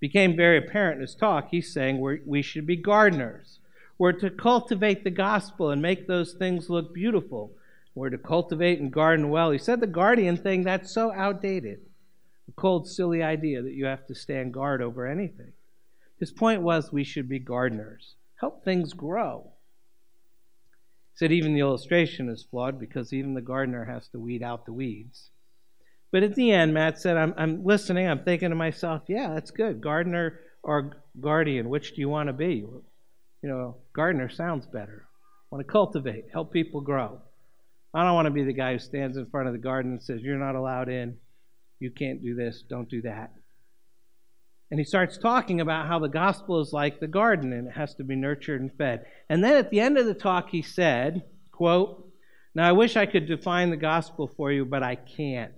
became 0.00 0.36
very 0.36 0.58
apparent 0.58 0.96
in 0.96 1.02
his 1.02 1.14
talk. 1.14 1.48
He's 1.50 1.72
saying 1.72 2.00
we 2.00 2.20
we 2.24 2.42
should 2.42 2.66
be 2.66 2.76
gardeners. 2.76 3.58
We're 3.96 4.12
to 4.12 4.30
cultivate 4.30 5.02
the 5.02 5.10
gospel 5.10 5.70
and 5.70 5.82
make 5.82 6.06
those 6.06 6.34
things 6.34 6.70
look 6.70 6.94
beautiful. 6.94 7.52
We're 7.94 8.10
to 8.10 8.18
cultivate 8.18 8.78
and 8.78 8.92
garden 8.92 9.28
well. 9.28 9.50
He 9.50 9.58
said 9.58 9.80
the 9.80 9.88
guardian 9.88 10.36
thing, 10.36 10.62
that's 10.62 10.92
so 10.92 11.12
outdated 11.12 11.80
a 12.48 12.52
cold, 12.52 12.88
silly 12.88 13.22
idea 13.22 13.60
that 13.60 13.74
you 13.74 13.86
have 13.86 14.06
to 14.06 14.14
stand 14.14 14.54
guard 14.54 14.80
over 14.80 15.06
anything. 15.06 15.52
His 16.18 16.32
point 16.32 16.62
was 16.62 16.92
we 16.92 17.04
should 17.04 17.28
be 17.28 17.38
gardeners, 17.38 18.14
help 18.40 18.64
things 18.64 18.92
grow. 18.92 19.52
He 21.12 21.18
said 21.18 21.32
even 21.32 21.54
the 21.54 21.60
illustration 21.60 22.28
is 22.28 22.42
flawed 22.42 22.78
because 22.78 23.12
even 23.12 23.34
the 23.34 23.40
gardener 23.40 23.84
has 23.84 24.08
to 24.08 24.18
weed 24.18 24.42
out 24.42 24.66
the 24.66 24.72
weeds. 24.72 25.30
But 26.10 26.22
at 26.22 26.34
the 26.34 26.50
end, 26.52 26.74
Matt 26.74 27.00
said, 27.00 27.16
I'm, 27.16 27.34
I'm 27.36 27.64
listening, 27.64 28.08
I'm 28.08 28.24
thinking 28.24 28.50
to 28.50 28.56
myself, 28.56 29.02
yeah, 29.08 29.34
that's 29.34 29.50
good. 29.50 29.80
Gardener 29.80 30.40
or 30.62 30.96
guardian, 31.20 31.68
which 31.68 31.94
do 31.94 32.00
you 32.00 32.08
want 32.08 32.28
to 32.28 32.32
be? 32.32 32.54
You 32.56 32.82
know, 33.42 33.76
gardener 33.92 34.28
sounds 34.28 34.66
better. 34.66 35.06
I 35.50 35.54
want 35.54 35.66
to 35.66 35.72
cultivate, 35.72 36.26
help 36.32 36.52
people 36.52 36.80
grow. 36.80 37.20
I 37.94 38.04
don't 38.04 38.14
want 38.14 38.26
to 38.26 38.32
be 38.32 38.44
the 38.44 38.52
guy 38.52 38.72
who 38.72 38.78
stands 38.78 39.16
in 39.16 39.26
front 39.26 39.46
of 39.48 39.52
the 39.52 39.58
garden 39.58 39.92
and 39.92 40.02
says, 40.02 40.20
You're 40.22 40.36
not 40.36 40.56
allowed 40.56 40.88
in. 40.88 41.16
You 41.78 41.90
can't 41.90 42.22
do 42.22 42.34
this, 42.34 42.62
don't 42.68 42.88
do 42.88 43.02
that. 43.02 43.32
And 44.70 44.78
he 44.78 44.84
starts 44.84 45.16
talking 45.16 45.60
about 45.60 45.86
how 45.86 45.98
the 45.98 46.08
gospel 46.08 46.60
is 46.60 46.72
like 46.72 47.00
the 47.00 47.06
garden 47.06 47.52
and 47.52 47.68
it 47.68 47.72
has 47.72 47.94
to 47.94 48.04
be 48.04 48.16
nurtured 48.16 48.60
and 48.60 48.72
fed. 48.72 49.06
And 49.28 49.42
then 49.42 49.56
at 49.56 49.70
the 49.70 49.80
end 49.80 49.96
of 49.96 50.06
the 50.06 50.14
talk, 50.14 50.50
he 50.50 50.60
said, 50.60 51.24
quote, 51.52 52.06
Now 52.54 52.68
I 52.68 52.72
wish 52.72 52.96
I 52.96 53.06
could 53.06 53.26
define 53.26 53.70
the 53.70 53.76
gospel 53.76 54.30
for 54.36 54.52
you, 54.52 54.64
but 54.64 54.82
I 54.82 54.96
can't 54.96 55.52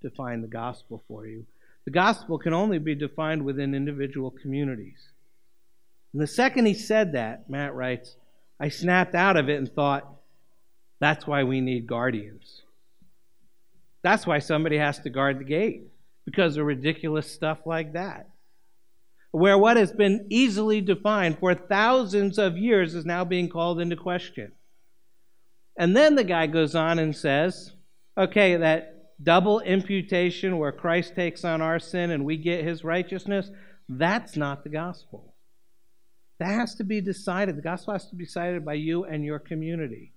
define 0.00 0.42
the 0.42 0.48
gospel 0.48 1.02
for 1.06 1.26
you. 1.26 1.46
The 1.84 1.92
gospel 1.92 2.38
can 2.38 2.52
only 2.52 2.78
be 2.78 2.94
defined 2.94 3.44
within 3.44 3.74
individual 3.74 4.30
communities. 4.30 5.08
And 6.12 6.20
the 6.20 6.26
second 6.26 6.66
he 6.66 6.74
said 6.74 7.12
that, 7.12 7.48
Matt 7.48 7.74
writes, 7.74 8.16
I 8.60 8.68
snapped 8.68 9.14
out 9.14 9.36
of 9.36 9.48
it 9.48 9.58
and 9.58 9.72
thought, 9.72 10.08
that's 11.00 11.26
why 11.26 11.42
we 11.42 11.60
need 11.60 11.86
guardians. 11.86 12.62
That's 14.02 14.26
why 14.26 14.40
somebody 14.40 14.78
has 14.78 14.98
to 15.00 15.10
guard 15.10 15.38
the 15.38 15.44
gate, 15.44 15.88
because 16.24 16.56
of 16.56 16.66
ridiculous 16.66 17.30
stuff 17.30 17.58
like 17.66 17.94
that. 17.94 18.28
Where 19.32 19.58
what 19.58 19.76
has 19.76 19.92
been 19.92 20.26
easily 20.30 20.80
defined 20.80 21.38
for 21.38 21.54
thousands 21.54 22.38
of 22.38 22.56
years 22.56 22.94
is 22.94 23.04
now 23.04 23.24
being 23.24 23.48
called 23.48 23.80
into 23.80 23.96
question. 23.96 24.52
And 25.76 25.96
then 25.96 26.14
the 26.14 26.24
guy 26.24 26.46
goes 26.46 26.74
on 26.74 26.98
and 26.98 27.16
says, 27.16 27.72
okay, 28.16 28.56
that 28.56 28.92
double 29.22 29.60
imputation 29.60 30.58
where 30.58 30.72
Christ 30.72 31.14
takes 31.14 31.44
on 31.44 31.62
our 31.62 31.78
sin 31.78 32.10
and 32.10 32.24
we 32.24 32.36
get 32.36 32.64
his 32.64 32.84
righteousness, 32.84 33.50
that's 33.88 34.36
not 34.36 34.64
the 34.64 34.70
gospel. 34.70 35.34
That 36.38 36.52
has 36.52 36.74
to 36.76 36.84
be 36.84 37.00
decided. 37.00 37.56
The 37.56 37.62
gospel 37.62 37.94
has 37.94 38.08
to 38.10 38.16
be 38.16 38.24
decided 38.24 38.64
by 38.64 38.74
you 38.74 39.04
and 39.04 39.24
your 39.24 39.38
community. 39.38 40.12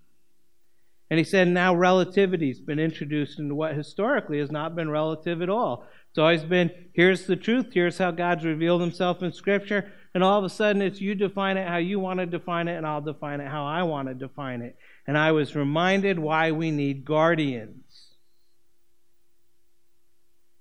And 1.10 1.20
he 1.20 1.24
said 1.24 1.48
now 1.48 1.74
relativity's 1.76 2.60
been 2.60 2.80
introduced 2.80 3.38
into 3.38 3.54
what 3.54 3.76
historically 3.76 4.40
has 4.40 4.52
not 4.52 4.76
been 4.76 4.90
relative 4.90 5.42
at 5.42 5.50
all. 5.50 5.86
It's 6.10 6.18
always 6.18 6.44
been 6.44 6.72
here's 6.94 7.26
the 7.26 7.36
truth, 7.36 7.68
here's 7.74 7.98
how 7.98 8.12
God's 8.12 8.46
revealed 8.46 8.82
himself 8.82 9.22
in 9.22 9.32
Scripture, 9.32 9.92
and 10.14 10.24
all 10.24 10.40
of 10.40 10.46
a 10.46 10.50
sudden 10.50 10.82
it's 10.82 11.02
you 11.02 11.14
define 11.14 11.58
it 11.58 11.68
how 11.68 11.78
you 11.78 12.00
want 12.00 12.20
to 12.20 12.26
define 12.26 12.68
it, 12.68 12.78
and 12.78 12.88
I'll 12.88 13.02
define 13.02 13.42
it 13.42 13.48
how 13.48 13.66
I 13.66 13.84
want 13.84 14.08
to 14.08 14.14
define 14.14 14.62
it. 14.62 14.78
And 15.06 15.18
I 15.18 15.32
was 15.32 15.56
reminded 15.56 16.18
why 16.18 16.52
we 16.52 16.72
need 16.72 17.06
guardians. 17.06 18.16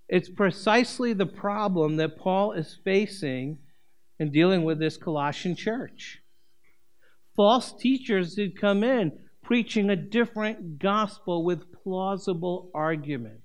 It's 0.08 0.28
precisely 0.28 1.14
the 1.14 1.26
problem 1.26 1.96
that 1.96 2.18
Paul 2.18 2.52
is 2.52 2.78
facing 2.84 3.58
in 4.18 4.30
dealing 4.30 4.64
with 4.64 4.78
this 4.78 4.98
Colossian 4.98 5.56
church. 5.56 6.20
False 7.34 7.72
teachers 7.72 8.34
did 8.34 8.60
come 8.60 8.84
in 8.84 9.12
preaching 9.44 9.90
a 9.90 9.96
different 9.96 10.78
gospel 10.78 11.44
with 11.44 11.72
plausible 11.82 12.70
arguments. 12.74 13.40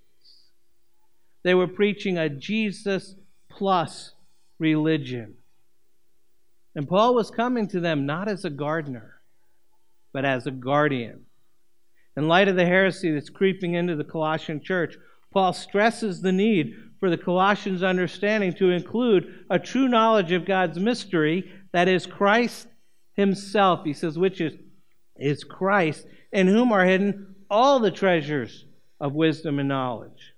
They 1.44 1.54
were 1.54 1.68
preaching 1.68 2.18
a 2.18 2.30
Jesus 2.30 3.16
plus 3.50 4.14
religion. 4.58 5.36
And 6.76 6.88
Paul 6.88 7.16
was 7.16 7.32
coming 7.32 7.68
to 7.70 7.80
them 7.80 8.06
not 8.06 8.28
as 8.28 8.46
a 8.46 8.50
gardener, 8.50 9.22
but 10.14 10.26
as 10.26 10.48
a 10.48 10.52
guardian. 10.52 11.26
In 12.16 12.28
light 12.28 12.48
of 12.48 12.56
the 12.56 12.66
heresy 12.66 13.12
that's 13.12 13.30
creeping 13.30 13.76
into 13.76 13.96
the 13.96 14.04
Colossian 14.04 14.62
church, 14.62 14.98
Paul 15.32 15.54
stresses 15.54 16.22
the 16.22 16.32
need 16.32 16.76
for 17.00 17.10
the 17.10 17.18
Colossians' 17.18 17.84
understanding 17.84 18.54
to 18.54 18.72
include 18.72 19.46
a 19.50 19.60
true 19.60 19.88
knowledge 19.88 20.32
of 20.32 20.46
God's 20.46 20.80
mystery, 20.80 21.52
that 21.72 21.88
is, 21.88 22.06
Christ 22.06 22.68
Himself. 23.14 23.82
He 23.86 23.94
says, 23.94 24.18
which 24.18 24.42
is, 24.42 24.54
is 25.20 25.44
Christ, 25.44 26.06
in 26.32 26.48
whom 26.48 26.72
are 26.72 26.86
hidden 26.86 27.36
all 27.50 27.80
the 27.80 27.92
treasures 27.92 28.66
of 29.00 29.14
wisdom 29.14 29.60
and 29.60 29.70
knowledge. 29.70 30.34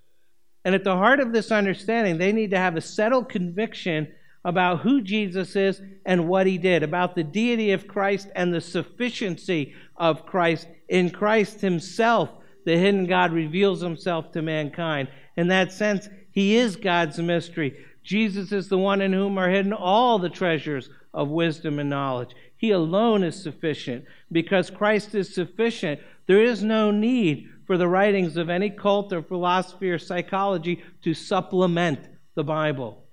And 0.63 0.75
at 0.75 0.83
the 0.83 0.95
heart 0.95 1.19
of 1.19 1.33
this 1.33 1.51
understanding, 1.51 2.17
they 2.17 2.31
need 2.31 2.51
to 2.51 2.57
have 2.57 2.77
a 2.77 2.81
settled 2.81 3.29
conviction 3.29 4.07
about 4.43 4.81
who 4.81 5.01
Jesus 5.01 5.55
is 5.55 5.81
and 6.05 6.27
what 6.27 6.47
he 6.47 6.57
did, 6.57 6.83
about 6.83 7.15
the 7.15 7.23
deity 7.23 7.71
of 7.71 7.87
Christ 7.87 8.29
and 8.35 8.53
the 8.53 8.61
sufficiency 8.61 9.73
of 9.97 10.25
Christ. 10.25 10.67
In 10.89 11.09
Christ 11.09 11.61
himself, 11.61 12.29
the 12.65 12.77
hidden 12.77 13.05
God 13.05 13.33
reveals 13.33 13.81
himself 13.81 14.31
to 14.31 14.41
mankind. 14.41 15.09
In 15.37 15.47
that 15.47 15.71
sense, 15.71 16.09
he 16.31 16.55
is 16.55 16.75
God's 16.75 17.19
mystery. 17.19 17.77
Jesus 18.03 18.51
is 18.51 18.67
the 18.67 18.77
one 18.77 19.01
in 19.01 19.13
whom 19.13 19.37
are 19.37 19.49
hidden 19.49 19.73
all 19.73 20.17
the 20.17 20.29
treasures 20.29 20.89
of 21.13 21.29
wisdom 21.29 21.79
and 21.79 21.89
knowledge. 21.89 22.31
He 22.61 22.69
alone 22.69 23.23
is 23.23 23.41
sufficient. 23.41 24.05
Because 24.31 24.69
Christ 24.69 25.15
is 25.15 25.33
sufficient, 25.33 25.99
there 26.27 26.43
is 26.43 26.63
no 26.63 26.91
need 26.91 27.49
for 27.65 27.75
the 27.75 27.87
writings 27.87 28.37
of 28.37 28.51
any 28.51 28.69
cult 28.69 29.11
or 29.11 29.23
philosophy 29.23 29.89
or 29.89 29.97
psychology 29.97 30.83
to 31.01 31.15
supplement 31.15 32.07
the 32.35 32.43
Bible. 32.43 33.03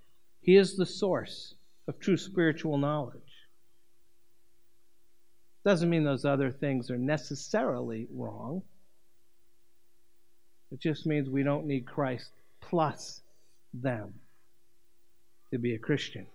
He 0.43 0.57
is 0.57 0.77
the 0.77 0.85
source 0.85 1.55
of 1.89 1.99
true 1.99 2.19
spiritual 2.19 2.77
knowledge. 2.77 3.23
Doesn't 5.65 5.89
mean 5.89 6.05
those 6.05 6.27
other 6.27 6.51
things 6.51 6.91
are 6.91 6.99
necessarily 6.99 8.07
wrong. 8.13 8.63
It 10.71 10.81
just 10.81 11.07
means 11.07 11.31
we 11.31 11.43
don't 11.43 11.67
need 11.67 11.87
Christ 11.87 12.33
plus 12.61 13.23
them 13.73 14.13
to 15.51 15.59
be 15.59 15.75
a 15.75 15.79
Christian. 15.79 16.27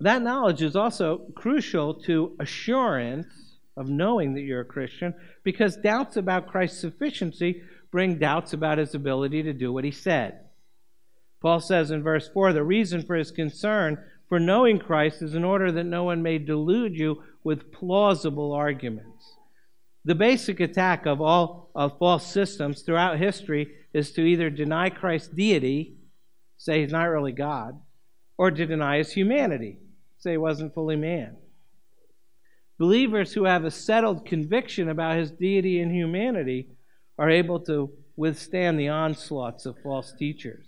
That 0.00 0.22
knowledge 0.22 0.62
is 0.62 0.76
also 0.76 1.18
crucial 1.34 1.94
to 2.02 2.34
assurance 2.40 3.26
of 3.76 3.88
knowing 3.88 4.34
that 4.34 4.42
you're 4.42 4.62
a 4.62 4.64
Christian 4.64 5.14
because 5.44 5.76
doubts 5.76 6.16
about 6.16 6.48
Christ's 6.48 6.80
sufficiency 6.80 7.62
bring 7.90 8.18
doubts 8.18 8.52
about 8.52 8.78
his 8.78 8.94
ability 8.94 9.42
to 9.42 9.52
do 9.52 9.72
what 9.72 9.84
he 9.84 9.90
said. 9.90 10.40
Paul 11.40 11.60
says 11.60 11.90
in 11.90 12.02
verse 12.02 12.28
4 12.28 12.52
the 12.52 12.64
reason 12.64 13.02
for 13.02 13.14
his 13.14 13.30
concern 13.30 13.98
for 14.28 14.38
knowing 14.38 14.78
Christ 14.78 15.22
is 15.22 15.34
in 15.34 15.44
order 15.44 15.72
that 15.72 15.84
no 15.84 16.04
one 16.04 16.22
may 16.22 16.38
delude 16.38 16.96
you 16.96 17.22
with 17.42 17.72
plausible 17.72 18.52
arguments. 18.52 19.34
The 20.04 20.14
basic 20.14 20.60
attack 20.60 21.04
of 21.04 21.20
all 21.20 21.70
of 21.74 21.98
false 21.98 22.26
systems 22.26 22.82
throughout 22.82 23.18
history 23.18 23.72
is 23.92 24.12
to 24.12 24.22
either 24.22 24.48
deny 24.48 24.88
Christ's 24.88 25.28
deity, 25.28 25.96
say 26.56 26.80
he's 26.80 26.92
not 26.92 27.04
really 27.04 27.32
God, 27.32 27.80
or 28.38 28.50
to 28.50 28.66
deny 28.66 28.98
his 28.98 29.12
humanity, 29.12 29.78
say 30.20 30.32
he 30.32 30.36
wasn't 30.36 30.74
fully 30.74 30.96
man. 30.96 31.36
Believers 32.78 33.32
who 33.32 33.44
have 33.44 33.64
a 33.64 33.70
settled 33.70 34.24
conviction 34.24 34.88
about 34.88 35.18
his 35.18 35.30
deity 35.30 35.80
and 35.80 35.92
humanity 35.92 36.68
are 37.18 37.28
able 37.28 37.60
to 37.60 37.90
withstand 38.16 38.78
the 38.78 38.88
onslaughts 38.88 39.66
of 39.66 39.78
false 39.82 40.12
teachers. 40.12 40.66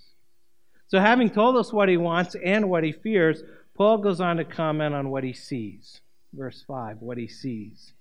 So, 0.89 1.01
having 1.01 1.31
told 1.31 1.57
us 1.57 1.73
what 1.73 1.89
he 1.89 1.97
wants 1.97 2.35
and 2.35 2.69
what 2.69 2.85
he 2.85 2.93
fears, 2.93 3.43
Paul 3.75 3.99
goes 3.99 4.21
on 4.21 4.37
to 4.37 4.45
comment 4.45 4.95
on 4.95 5.11
what 5.11 5.25
he 5.25 5.33
sees. 5.33 6.01
Verse 6.35 6.63
5 6.67 6.99
what 7.01 7.19
he 7.19 7.29
sees. 7.29 7.93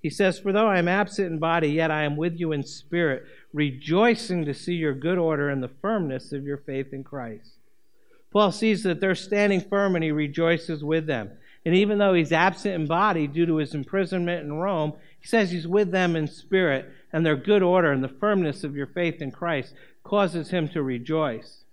He 0.00 0.10
says, 0.10 0.38
For 0.38 0.52
though 0.52 0.66
I 0.66 0.78
am 0.78 0.88
absent 0.88 1.30
in 1.30 1.38
body, 1.38 1.68
yet 1.68 1.90
I 1.90 2.04
am 2.04 2.16
with 2.16 2.40
you 2.40 2.52
in 2.52 2.64
spirit, 2.64 3.24
rejoicing 3.52 4.44
to 4.46 4.54
see 4.54 4.74
your 4.74 4.94
good 4.94 5.18
order 5.18 5.50
and 5.50 5.62
the 5.62 5.70
firmness 5.82 6.32
of 6.32 6.44
your 6.44 6.56
faith 6.56 6.92
in 6.92 7.04
Christ. 7.04 7.59
Paul 8.30 8.52
sees 8.52 8.82
that 8.84 9.00
they're 9.00 9.14
standing 9.14 9.60
firm 9.60 9.94
and 9.94 10.04
he 10.04 10.12
rejoices 10.12 10.84
with 10.84 11.06
them. 11.06 11.30
And 11.64 11.74
even 11.74 11.98
though 11.98 12.14
he's 12.14 12.32
absent 12.32 12.74
in 12.74 12.86
body 12.86 13.26
due 13.26 13.46
to 13.46 13.56
his 13.56 13.74
imprisonment 13.74 14.44
in 14.44 14.52
Rome, 14.52 14.94
he 15.18 15.26
says 15.26 15.50
he's 15.50 15.66
with 15.66 15.90
them 15.90 16.16
in 16.16 16.26
spirit, 16.26 16.90
and 17.12 17.26
their 17.26 17.36
good 17.36 17.62
order 17.62 17.92
and 17.92 18.02
the 18.02 18.08
firmness 18.08 18.64
of 18.64 18.76
your 18.76 18.86
faith 18.86 19.20
in 19.20 19.30
Christ 19.30 19.74
causes 20.02 20.50
him 20.50 20.68
to 20.70 20.82
rejoice. 20.82 21.64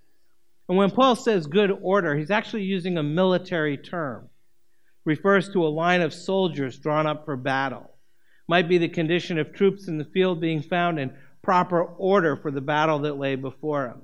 And 0.68 0.78
when 0.78 0.92
Paul 0.92 1.16
says 1.16 1.48
good 1.48 1.72
order, 1.72 2.16
he's 2.18 2.32
actually 2.32 2.64
using 2.64 2.98
a 2.98 3.04
military 3.04 3.78
term. 3.78 4.30
refers 5.06 5.48
to 5.50 5.66
a 5.66 5.70
line 5.70 6.02
of 6.02 6.14
soldiers 6.14 6.78
drawn 6.78 7.08
up 7.08 7.24
for 7.24 7.38
battle 7.38 7.92
might 8.48 8.70
be 8.70 8.78
the 8.78 8.88
condition 8.88 9.38
of 9.38 9.54
troops 9.54 9.88
in 9.88 9.98
the 9.98 10.06
field 10.06 10.40
being 10.40 10.62
found 10.62 11.00
in 11.00 11.14
proper 11.42 11.84
order 11.84 12.36
for 12.36 12.52
the 12.52 12.62
battle 12.62 13.00
that 13.00 13.18
lay 13.18 13.36
before 13.36 13.88
them. 13.88 14.02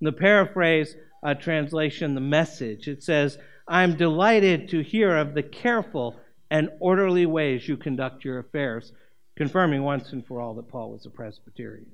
In 0.00 0.06
the 0.06 0.12
paraphrase 0.12 0.96
uh, 1.22 1.34
translation, 1.34 2.14
the 2.14 2.20
message, 2.20 2.88
it 2.88 3.02
says, 3.02 3.38
I'm 3.68 3.96
delighted 3.96 4.68
to 4.70 4.82
hear 4.82 5.16
of 5.16 5.34
the 5.34 5.42
careful 5.42 6.16
and 6.50 6.68
orderly 6.80 7.26
ways 7.26 7.66
you 7.66 7.76
conduct 7.76 8.24
your 8.24 8.38
affairs, 8.38 8.92
confirming 9.36 9.82
once 9.82 10.12
and 10.12 10.26
for 10.26 10.40
all 10.40 10.54
that 10.54 10.68
Paul 10.68 10.90
was 10.90 11.06
a 11.06 11.10
Presbyterian. 11.10 11.86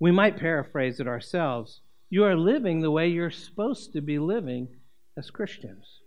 We 0.00 0.10
might 0.10 0.36
paraphrase 0.36 1.00
it 1.00 1.06
ourselves. 1.06 1.80
You 2.10 2.24
are 2.24 2.36
living 2.36 2.80
the 2.80 2.90
way 2.90 3.08
you're 3.08 3.30
supposed 3.30 3.92
to 3.92 4.00
be 4.00 4.18
living 4.18 4.68
as 5.16 5.30
Christians. 5.30 6.00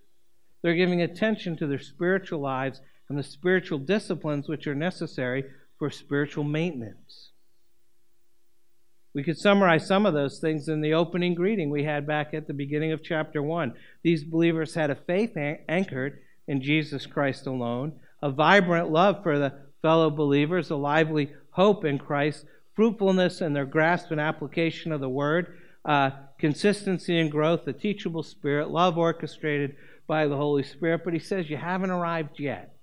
They're 0.62 0.76
giving 0.76 1.02
attention 1.02 1.58
to 1.58 1.68
their 1.68 1.80
spiritual 1.80 2.40
lives 2.40 2.82
and 3.10 3.18
the 3.18 3.24
spiritual 3.24 3.80
disciplines 3.80 4.48
which 4.48 4.68
are 4.68 4.76
necessary 4.76 5.46
for 5.80 5.90
spiritual 5.90 6.44
maintenance. 6.44 7.32
We 9.18 9.24
could 9.24 9.40
summarize 9.40 9.88
some 9.88 10.06
of 10.06 10.14
those 10.14 10.38
things 10.38 10.68
in 10.68 10.82
the 10.82 10.94
opening 10.94 11.34
greeting 11.34 11.72
we 11.72 11.86
had 11.86 12.06
back 12.06 12.36
at 12.36 12.46
the 12.46 12.54
beginning 12.54 12.92
of 12.92 13.02
chapter 13.02 13.42
1. 13.42 13.74
These 14.04 14.24
believers 14.24 14.76
had 14.76 14.92
a 14.92 14.96
faith 14.96 15.36
anchored 15.36 16.20
in 16.48 16.62
Jesus 16.62 17.08
Christ 17.08 17.48
alone, 17.48 17.94
a 18.22 18.30
vibrant 18.30 18.92
love 18.92 19.24
for 19.24 19.40
the 19.40 19.54
fellow 19.82 20.12
believers, 20.12 20.70
a 20.70 20.76
lively 20.76 21.34
hope 21.50 21.84
in 21.84 21.98
Christ, 21.98 22.46
fruitfulness 22.76 23.42
in 23.42 23.54
their 23.54 23.66
grasp 23.66 24.12
and 24.12 24.22
application 24.22 24.92
of 24.92 25.02
the 25.02 25.10
word, 25.10 25.58
uh, 25.84 26.12
consistency 26.38 27.20
and 27.20 27.32
growth, 27.32 27.68
a 27.68 27.74
teachable 27.74 28.22
spirit, 28.22 28.70
love 28.70 29.00
orchestrated 29.00 29.78
by 30.06 30.28
the 30.28 30.38
Holy 30.38 30.62
Spirit, 30.62 31.02
but 31.04 31.16
he 31.16 31.20
says 31.20 31.50
you 31.50 31.58
haven't 31.58 31.90
arrived 31.90 32.40
yet. 32.40 32.78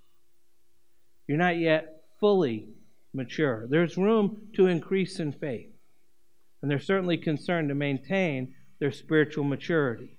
You're 1.29 1.39
not 1.39 1.59
yet 1.59 2.03
fully 2.19 2.71
mature. 3.13 3.69
There's 3.71 3.97
room 3.97 4.49
to 4.57 4.67
increase 4.67 5.21
in 5.21 5.31
faith. 5.31 5.69
And 6.65 6.71
they're 6.71 6.81
certainly 6.81 7.19
concerned 7.19 7.69
to 7.69 7.75
maintain 7.75 8.55
their 8.81 8.91
spiritual 8.91 9.45
maturity. 9.45 10.17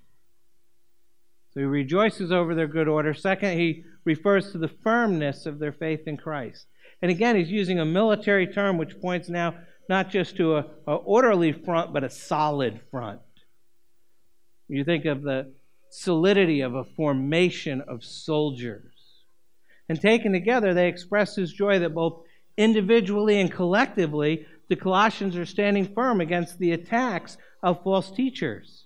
So 1.49 1.61
he 1.61 1.65
rejoices 1.65 2.31
over 2.31 2.53
their 2.53 2.67
good 2.67 2.87
order. 2.87 3.15
Second, 3.15 3.57
he 3.57 3.83
refers 4.03 4.51
to 4.51 4.59
the 4.59 4.67
firmness 4.67 5.47
of 5.47 5.57
their 5.57 5.71
faith 5.71 6.01
in 6.05 6.17
Christ. 6.17 6.67
And 7.01 7.09
again, 7.09 7.35
he's 7.35 7.49
using 7.49 7.79
a 7.79 7.85
military 7.85 8.45
term 8.45 8.77
which 8.77 9.01
points 9.01 9.27
now 9.27 9.55
not 9.89 10.11
just 10.11 10.37
to 10.37 10.57
a, 10.57 10.65
a 10.85 10.93
orderly 10.93 11.51
front, 11.51 11.91
but 11.91 12.03
a 12.03 12.11
solid 12.11 12.79
front. 12.91 13.21
You 14.67 14.83
think 14.83 15.05
of 15.05 15.23
the 15.23 15.51
solidity 15.89 16.61
of 16.61 16.75
a 16.75 16.85
formation 16.95 17.81
of 17.81 18.03
soldiers. 18.03 18.93
And 19.89 19.99
taken 19.99 20.31
together, 20.31 20.75
they 20.75 20.89
express 20.89 21.35
his 21.35 21.51
joy 21.51 21.79
that 21.79 21.95
both 21.95 22.21
individually 22.55 23.39
and 23.41 23.51
collectively, 23.51 24.45
the 24.67 24.75
Colossians 24.75 25.37
are 25.37 25.45
standing 25.45 25.93
firm 25.93 26.21
against 26.21 26.59
the 26.59 26.71
attacks 26.71 27.37
of 27.61 27.83
false 27.83 28.11
teachers. 28.11 28.85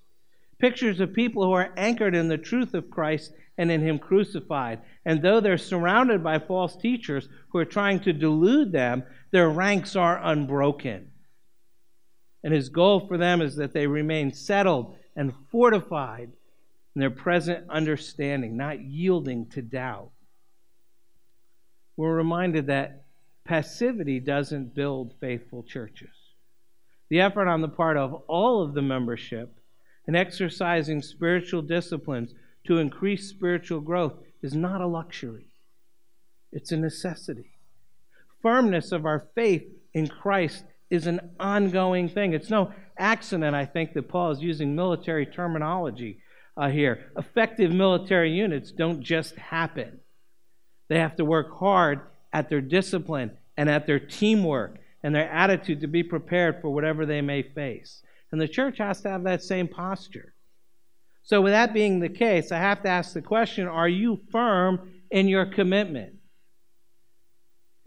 Pictures 0.60 1.00
of 1.00 1.14
people 1.14 1.44
who 1.44 1.54
are 1.54 1.74
anchored 1.78 2.16
in 2.16 2.28
the 2.28 2.38
truth 2.38 2.74
of 2.74 2.90
Christ 2.90 3.34
and 3.58 3.72
in 3.72 3.82
Him 3.82 4.00
crucified. 4.00 4.80
And 5.06 5.22
though 5.22 5.40
they're 5.40 5.58
surrounded 5.58 6.24
by 6.24 6.40
false 6.40 6.76
teachers 6.76 7.30
who 7.50 7.60
are 7.60 7.66
trying 7.66 8.00
to 8.02 8.14
delude 8.14 8.72
them, 8.72 9.04
their 9.32 9.50
ranks 9.50 9.96
are 9.96 10.20
unbroken. 10.22 11.12
And 12.44 12.54
His 12.54 12.70
goal 12.70 13.08
for 13.08 13.18
them 13.18 13.42
is 13.42 13.56
that 13.56 13.74
they 13.74 13.88
remain 13.88 14.34
settled 14.34 14.98
and 15.16 15.34
fortified 15.52 16.32
in 16.96 17.00
their 17.00 17.10
present 17.12 17.70
understanding, 17.70 18.58
not 18.58 18.82
yielding 18.82 19.48
to 19.52 19.62
doubt. 19.62 20.12
We're 21.96 22.16
reminded 22.16 22.68
that 22.68 23.04
passivity 23.46 24.20
doesn't 24.20 24.76
build 24.76 25.14
faithful 25.20 25.64
churches. 25.64 26.10
The 27.10 27.22
effort 27.22 27.48
on 27.48 27.62
the 27.62 27.70
part 27.70 27.98
of 27.98 28.14
all 28.28 28.62
of 28.62 28.74
the 28.74 28.82
membership 28.82 29.60
in 30.08 30.16
exercising 30.16 31.02
spiritual 31.02 31.62
disciplines 31.62 32.34
to 32.68 32.78
increase 32.78 33.30
spiritual 33.30 33.80
growth 33.80 34.14
is 34.42 34.54
not 34.54 34.82
a 34.82 34.88
luxury, 34.88 35.48
it's 36.52 36.72
a 36.72 36.78
necessity. 36.78 37.52
Firmness 38.42 38.92
of 38.92 39.06
our 39.06 39.28
faith 39.36 39.64
in 39.94 40.08
Christ 40.08 40.64
is 40.90 41.08
an 41.08 41.32
ongoing 41.40 42.10
thing. 42.10 42.34
It's 42.34 42.50
no 42.50 42.72
accident, 42.98 43.56
I 43.56 43.66
think, 43.66 43.94
that 43.94 44.08
Paul 44.08 44.32
is 44.32 44.42
using 44.42 44.76
military 44.76 45.26
terminology 45.26 46.22
uh, 46.56 46.70
here. 46.70 47.12
Effective 47.18 47.72
military 47.72 48.32
units 48.32 48.72
don't 48.72 49.02
just 49.02 49.36
happen, 49.36 50.00
they 50.88 51.00
have 51.00 51.16
to 51.18 51.26
work 51.26 51.58
hard 51.58 52.02
at 52.34 52.50
their 52.50 52.62
discipline 52.62 53.32
and 53.58 53.70
at 53.70 53.88
their 53.88 54.00
teamwork 54.00 54.78
and 55.04 55.14
their 55.16 55.30
attitude 55.30 55.82
to 55.82 55.88
be 55.88 56.04
prepared 56.04 56.62
for 56.62 56.70
whatever 56.70 57.06
they 57.06 57.22
may 57.22 57.42
face. 57.42 58.04
And 58.32 58.40
the 58.40 58.48
church 58.48 58.78
has 58.78 59.02
to 59.02 59.10
have 59.10 59.24
that 59.24 59.44
same 59.44 59.68
posture. 59.68 60.34
So, 61.24 61.42
with 61.42 61.54
that 61.54 61.74
being 61.74 62.00
the 62.00 62.10
case, 62.10 62.52
I 62.52 62.58
have 62.58 62.82
to 62.84 62.90
ask 62.90 63.14
the 63.14 63.22
question 63.22 63.68
are 63.68 63.90
you 63.90 64.22
firm 64.32 64.92
in 65.12 65.28
your 65.28 65.46
commitment? 65.46 66.19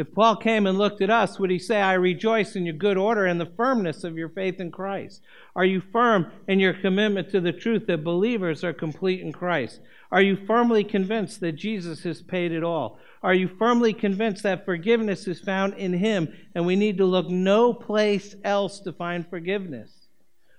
If 0.03 0.13
Paul 0.15 0.35
came 0.35 0.67
and 0.67 0.79
looked 0.79 1.01
at 1.01 1.11
us, 1.11 1.39
would 1.39 1.53
he 1.53 1.61
say, 1.61 1.81
I 1.81 1.93
rejoice 1.93 2.57
in 2.57 2.67
your 2.67 2.75
good 2.75 2.97
order 2.97 3.25
and 3.25 3.41
the 3.41 3.53
firmness 3.57 4.03
of 4.03 4.19
your 4.19 4.31
faith 4.31 4.59
in 4.59 4.73
Christ? 4.73 5.23
Are 5.55 5.65
you 5.65 5.81
firm 5.81 6.33
in 6.49 6.59
your 6.59 6.75
commitment 6.75 7.31
to 7.31 7.41
the 7.41 7.53
truth 7.53 7.87
that 7.87 8.03
believers 8.03 8.65
are 8.65 8.73
complete 8.73 9.21
in 9.21 9.33
Christ? 9.33 9.79
Are 10.11 10.21
you 10.21 10.37
firmly 10.45 10.83
convinced 10.83 11.39
that 11.43 11.53
Jesus 11.53 12.03
has 12.03 12.21
paid 12.21 12.51
it 12.51 12.65
all? 12.65 12.99
Are 13.23 13.33
you 13.33 13.47
firmly 13.47 13.93
convinced 13.93 14.43
that 14.43 14.65
forgiveness 14.65 15.29
is 15.29 15.39
found 15.39 15.75
in 15.75 15.93
Him 15.93 16.35
and 16.57 16.67
we 16.67 16.75
need 16.75 16.99
to 16.99 17.05
look 17.05 17.29
no 17.29 17.73
place 17.73 18.35
else 18.43 18.81
to 18.81 18.93
find 18.93 19.25
forgiveness? 19.31 20.09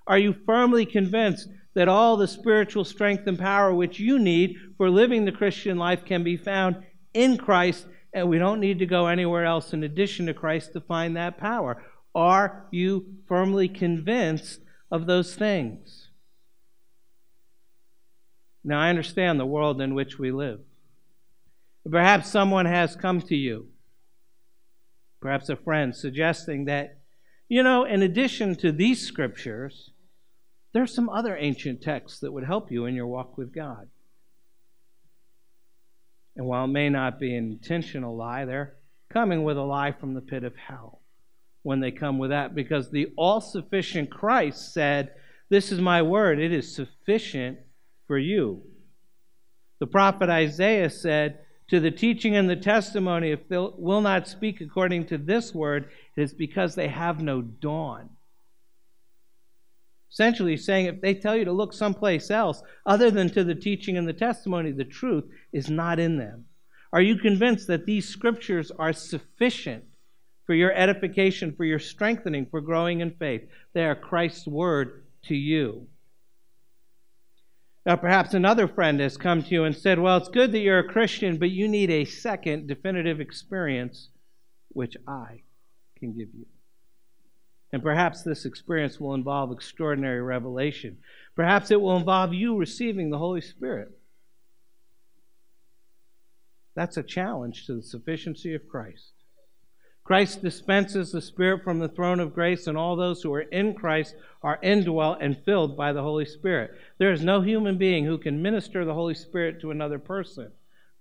Are 0.08 0.18
you 0.18 0.38
firmly 0.46 0.86
convinced 0.86 1.50
that 1.74 1.90
all 1.90 2.16
the 2.16 2.30
spiritual 2.30 2.86
strength 2.86 3.28
and 3.28 3.38
power 3.38 3.74
which 3.74 4.00
you 4.00 4.20
need 4.20 4.56
for 4.78 4.90
living 4.90 5.26
the 5.26 5.34
Christian 5.34 5.78
life 5.78 6.06
can 6.06 6.24
be 6.24 6.38
found 6.38 6.78
in 7.14 7.38
Christ 7.38 7.88
and 8.14 8.30
we 8.30 8.38
don't 8.38 8.60
need 8.60 8.80
to 8.80 8.86
go 8.86 9.08
anywhere 9.08 9.46
else 9.46 9.74
in 9.74 9.84
addition 9.84 10.28
to 10.28 10.34
Christ 10.34 10.74
to 10.74 10.82
find 10.82 11.16
that 11.16 11.38
power? 11.38 11.84
Are 12.16 12.68
you 12.72 13.16
firmly 13.28 13.68
convinced 13.68 14.62
of 14.92 15.08
those 15.08 15.36
things? 15.36 16.10
Now, 18.64 18.80
I 18.80 18.90
understand 18.90 19.40
the 19.40 19.46
world 19.46 19.82
in 19.82 19.96
which 19.96 20.20
we 20.20 20.32
live. 20.32 20.62
Perhaps 21.90 22.30
someone 22.30 22.66
has 22.66 22.96
come 22.96 23.20
to 23.22 23.36
you, 23.36 23.68
perhaps 25.20 25.50
a 25.50 25.56
friend, 25.56 25.94
suggesting 25.94 26.66
that, 26.66 27.00
you 27.50 27.62
know, 27.62 27.84
in 27.84 28.02
addition 28.02 28.56
to 28.58 28.72
these 28.72 29.06
scriptures, 29.06 29.92
there 30.72 30.84
are 30.84 30.88
some 30.88 31.10
other 31.10 31.36
ancient 31.36 31.82
texts 31.82 32.20
that 32.20 32.32
would 32.32 32.46
help 32.46 32.72
you 32.72 32.86
in 32.86 32.96
your 32.96 33.08
walk 33.08 33.38
with 33.38 33.54
God. 33.54 33.90
And 36.36 36.46
while 36.46 36.66
it 36.66 36.70
may 36.70 36.90
not 36.90 37.20
be 37.20 37.36
an 37.36 37.52
intentional 37.52 38.16
lie, 38.16 38.46
they're 38.46 38.76
coming 39.10 39.44
with 39.44 39.58
a 39.58 39.62
lie 39.62 39.92
from 39.92 40.14
the 40.14 40.22
pit 40.22 40.44
of 40.44 40.56
hell 40.56 41.02
when 41.62 41.80
they 41.80 41.92
come 41.92 42.18
with 42.18 42.32
that, 42.32 42.54
because 42.54 42.92
the 42.92 43.08
all 43.16 43.40
sufficient 43.40 44.12
Christ 44.12 44.74
said, 44.74 45.12
This 45.50 45.72
is 45.72 45.80
my 45.80 46.02
word, 46.02 46.40
it 46.40 46.52
is 46.52 46.76
sufficient 46.76 47.58
for 48.06 48.18
you. 48.18 48.64
The 49.80 49.88
prophet 49.88 50.30
Isaiah 50.30 50.90
said, 50.90 51.40
To 51.70 51.80
the 51.80 51.92
teaching 51.92 52.36
and 52.36 52.50
the 52.50 52.56
testimony, 52.56 53.32
if 53.32 53.48
they 53.48 53.58
will 53.58 54.02
not 54.02 54.28
speak 54.28 54.60
according 54.60 55.06
to 55.08 55.18
this 55.18 55.54
word, 55.54 55.90
it 56.18 56.22
is 56.22 56.34
because 56.34 56.76
they 56.76 56.90
have 56.90 57.22
no 57.22 57.42
dawn. 57.42 58.10
Essentially, 60.14 60.56
saying 60.58 60.86
if 60.86 61.02
they 61.02 61.16
tell 61.16 61.36
you 61.36 61.44
to 61.44 61.52
look 61.52 61.74
someplace 61.74 62.30
else 62.30 62.62
other 62.86 63.10
than 63.10 63.32
to 63.32 63.44
the 63.44 63.56
teaching 63.56 63.98
and 63.98 64.08
the 64.08 64.14
testimony, 64.14 64.72
the 64.72 64.86
truth 64.86 65.26
is 65.52 65.72
not 65.72 66.00
in 66.00 66.18
them. 66.18 66.46
Are 66.94 67.02
you 67.02 67.18
convinced 67.18 67.66
that 67.68 67.88
these 67.88 68.08
scriptures 68.08 68.72
are 68.78 68.94
sufficient 68.94 69.84
for 70.46 70.54
your 70.54 70.72
edification, 70.72 71.56
for 71.56 71.66
your 71.66 71.80
strengthening, 71.80 72.46
for 72.46 72.62
growing 72.62 73.00
in 73.00 73.10
faith? 73.10 73.50
They 73.74 73.86
are 73.86 73.96
Christ's 73.96 74.46
word 74.46 75.04
to 75.24 75.36
you. 75.36 75.88
Now, 77.84 77.96
perhaps 77.96 78.36
another 78.36 78.68
friend 78.68 79.00
has 79.00 79.18
come 79.18 79.42
to 79.42 79.50
you 79.50 79.64
and 79.64 79.76
said, 79.76 79.98
Well, 79.98 80.18
it's 80.18 80.30
good 80.30 80.52
that 80.52 80.60
you're 80.60 80.78
a 80.78 80.88
Christian, 80.88 81.38
but 81.38 81.50
you 81.50 81.68
need 81.68 81.90
a 81.90 82.06
second 82.06 82.68
definitive 82.68 83.20
experience, 83.20 84.10
which 84.70 84.96
I 85.08 85.42
can 85.98 86.16
give 86.16 86.30
you. 86.36 86.46
And 87.74 87.82
perhaps 87.82 88.22
this 88.22 88.46
experience 88.46 89.00
will 89.00 89.16
involve 89.16 89.52
extraordinary 89.52 90.22
revelation. 90.22 91.00
Perhaps 91.36 91.72
it 91.72 91.82
will 91.82 91.98
involve 91.98 92.32
you 92.32 92.56
receiving 92.56 93.10
the 93.10 93.18
Holy 93.18 93.42
Spirit. 93.42 93.92
That's 96.76 96.98
a 96.98 97.04
challenge 97.04 97.66
to 97.66 97.74
the 97.74 97.82
sufficiency 97.82 98.54
of 98.54 98.70
Christ. 98.70 99.14
Christ 100.04 100.44
dispenses 100.44 101.12
the 101.12 101.22
Spirit 101.22 101.64
from 101.64 101.80
the 101.80 101.88
throne 101.88 102.20
of 102.20 102.36
grace, 102.36 102.68
and 102.68 102.78
all 102.78 102.96
those 102.96 103.24
who 103.24 103.34
are 103.34 103.42
in 103.42 103.74
Christ 103.74 104.16
are 104.44 104.60
indwelt 104.62 105.18
and 105.22 105.38
filled 105.44 105.76
by 105.76 105.94
the 105.94 106.02
Holy 106.02 106.26
Spirit. 106.26 106.72
There 107.00 107.12
is 107.12 107.24
no 107.24 107.42
human 107.42 107.78
being 107.78 108.06
who 108.06 108.18
can 108.20 108.42
minister 108.42 108.86
the 108.86 108.94
Holy 108.94 109.16
Spirit 109.16 109.62
to 109.62 109.72
another 109.72 110.00
person. 110.00 110.52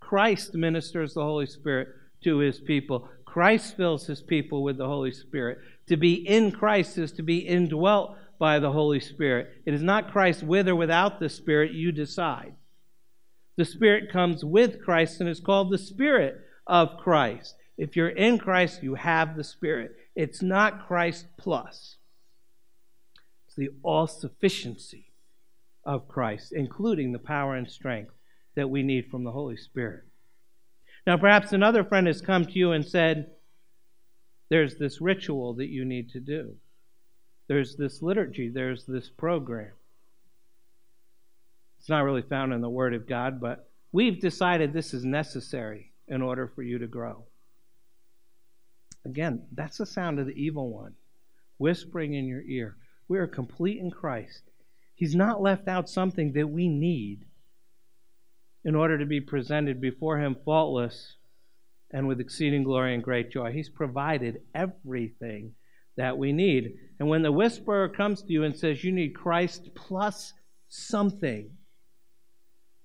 Christ 0.01 0.55
ministers 0.55 1.13
the 1.13 1.23
Holy 1.23 1.47
Spirit 1.47 1.89
to 2.23 2.39
his 2.39 2.61
people. 2.61 3.09
Christ 3.33 3.79
fills 3.79 4.07
his 4.07 4.21
people 4.21 4.63
with 4.63 4.77
the 4.77 4.87
Holy 4.87 5.11
Spirit. 5.11 5.59
To 5.87 5.97
be 5.97 6.13
in 6.13 6.53
Christ 6.53 6.99
is 6.99 7.13
to 7.13 7.23
be 7.23 7.39
indwelt 7.39 8.15
by 8.39 8.59
the 8.59 8.73
Holy 8.73 9.01
Spirit. 9.01 9.49
It 9.65 9.73
is 9.73 9.83
not 9.83 10.13
Christ 10.13 10.43
with 10.43 10.69
or 10.69 10.77
without 10.77 11.19
the 11.19 11.31
Spirit, 11.31 11.73
you 11.73 11.93
decide. 11.93 12.53
The 13.57 13.65
Spirit 13.65 14.13
comes 14.13 14.45
with 14.45 14.85
Christ 14.85 15.19
and 15.19 15.31
is 15.31 15.41
called 15.41 15.71
the 15.71 15.79
Spirit 15.79 16.43
of 16.67 16.99
Christ. 16.99 17.55
If 17.79 17.97
you're 17.97 18.11
in 18.11 18.37
Christ, 18.37 18.83
you 18.83 18.97
have 18.97 19.35
the 19.35 19.45
Spirit. 19.45 19.97
It's 20.15 20.43
not 20.43 20.87
Christ 20.87 21.25
plus, 21.39 21.97
it's 23.47 23.57
the 23.57 23.71
all 23.83 24.07
sufficiency 24.07 25.07
of 25.87 26.07
Christ, 26.07 26.53
including 26.53 27.13
the 27.13 27.19
power 27.19 27.55
and 27.55 27.71
strength 27.71 28.13
that 28.57 28.69
we 28.69 28.83
need 28.83 29.11
from 29.11 29.25
the 29.25 29.33
Holy 29.33 29.57
Spirit. 29.57 30.05
Now, 31.07 31.17
perhaps 31.17 31.53
another 31.53 31.85
friend 31.85 32.07
has 32.07 32.21
come 32.21 32.45
to 32.47 32.53
you 32.53 32.73
and 32.73 32.87
said, 32.87 33.31
There's 34.49 34.77
this 34.77 35.01
ritual 35.01 35.55
that 35.55 35.69
you 35.69 35.85
need 35.85 36.11
to 36.11 36.21
do, 36.21 36.57
there's 37.49 37.77
this 37.77 38.03
liturgy, 38.03 38.49
there's 38.49 38.85
this 38.85 39.09
program. 39.09 39.73
It's 41.79 41.89
not 41.89 42.05
really 42.05 42.23
found 42.23 42.53
in 42.53 42.61
the 42.61 42.71
Word 42.71 42.95
of 42.95 43.09
God, 43.09 43.41
but 43.41 43.69
we've 43.91 44.21
decided 44.21 44.73
this 44.73 44.95
is 44.95 45.05
necessary 45.05 45.91
in 46.07 46.23
order 46.23 46.47
for 46.47 46.63
you 46.63 46.79
to 46.79 46.87
grow. 46.87 47.25
Again, 49.05 49.43
that's 49.51 49.79
the 49.79 49.87
sound 49.87 50.21
of 50.21 50.27
the 50.27 50.41
evil 50.41 50.69
one 50.69 50.95
whispering 51.59 52.15
in 52.15 52.27
your 52.27 52.43
ear. 52.43 52.77
We 53.07 53.19
are 53.19 53.27
complete 53.27 53.79
in 53.79 53.91
Christ. 53.91 54.43
He's 54.95 55.15
not 55.15 55.43
left 55.43 55.69
out 55.69 55.89
something 55.89 56.33
that 56.33 56.49
we 56.49 56.69
need 56.69 57.25
in 58.65 58.75
order 58.75 58.99
to 58.99 59.07
be 59.07 59.21
presented 59.21 59.81
before 59.81 60.19
Him 60.19 60.37
faultless 60.45 61.17
and 61.91 62.09
with 62.09 62.21
exceeding 62.21 62.65
glory 62.65 62.95
and 62.95 63.03
great 63.03 63.31
joy. 63.31 63.53
He's 63.53 63.69
provided 63.69 64.41
everything 64.55 65.55
that 65.97 66.17
we 66.17 66.33
need. 66.33 66.75
And 66.99 67.09
when 67.09 67.23
the 67.23 67.33
whisperer 67.33 67.89
comes 67.89 68.23
to 68.23 68.33
you 68.33 68.45
and 68.45 68.57
says 68.57 68.83
you 68.83 68.93
need 68.93 69.15
Christ 69.15 69.71
plus 69.75 70.33
something, 70.69 71.51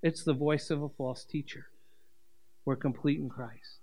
it's 0.04 0.24
the 0.24 0.34
voice 0.34 0.70
of 0.70 0.84
a 0.84 0.90
false 0.90 1.24
teacher. 1.24 1.68
We're 2.66 2.76
complete 2.76 3.20
in 3.20 3.30
Christ. 3.30 3.80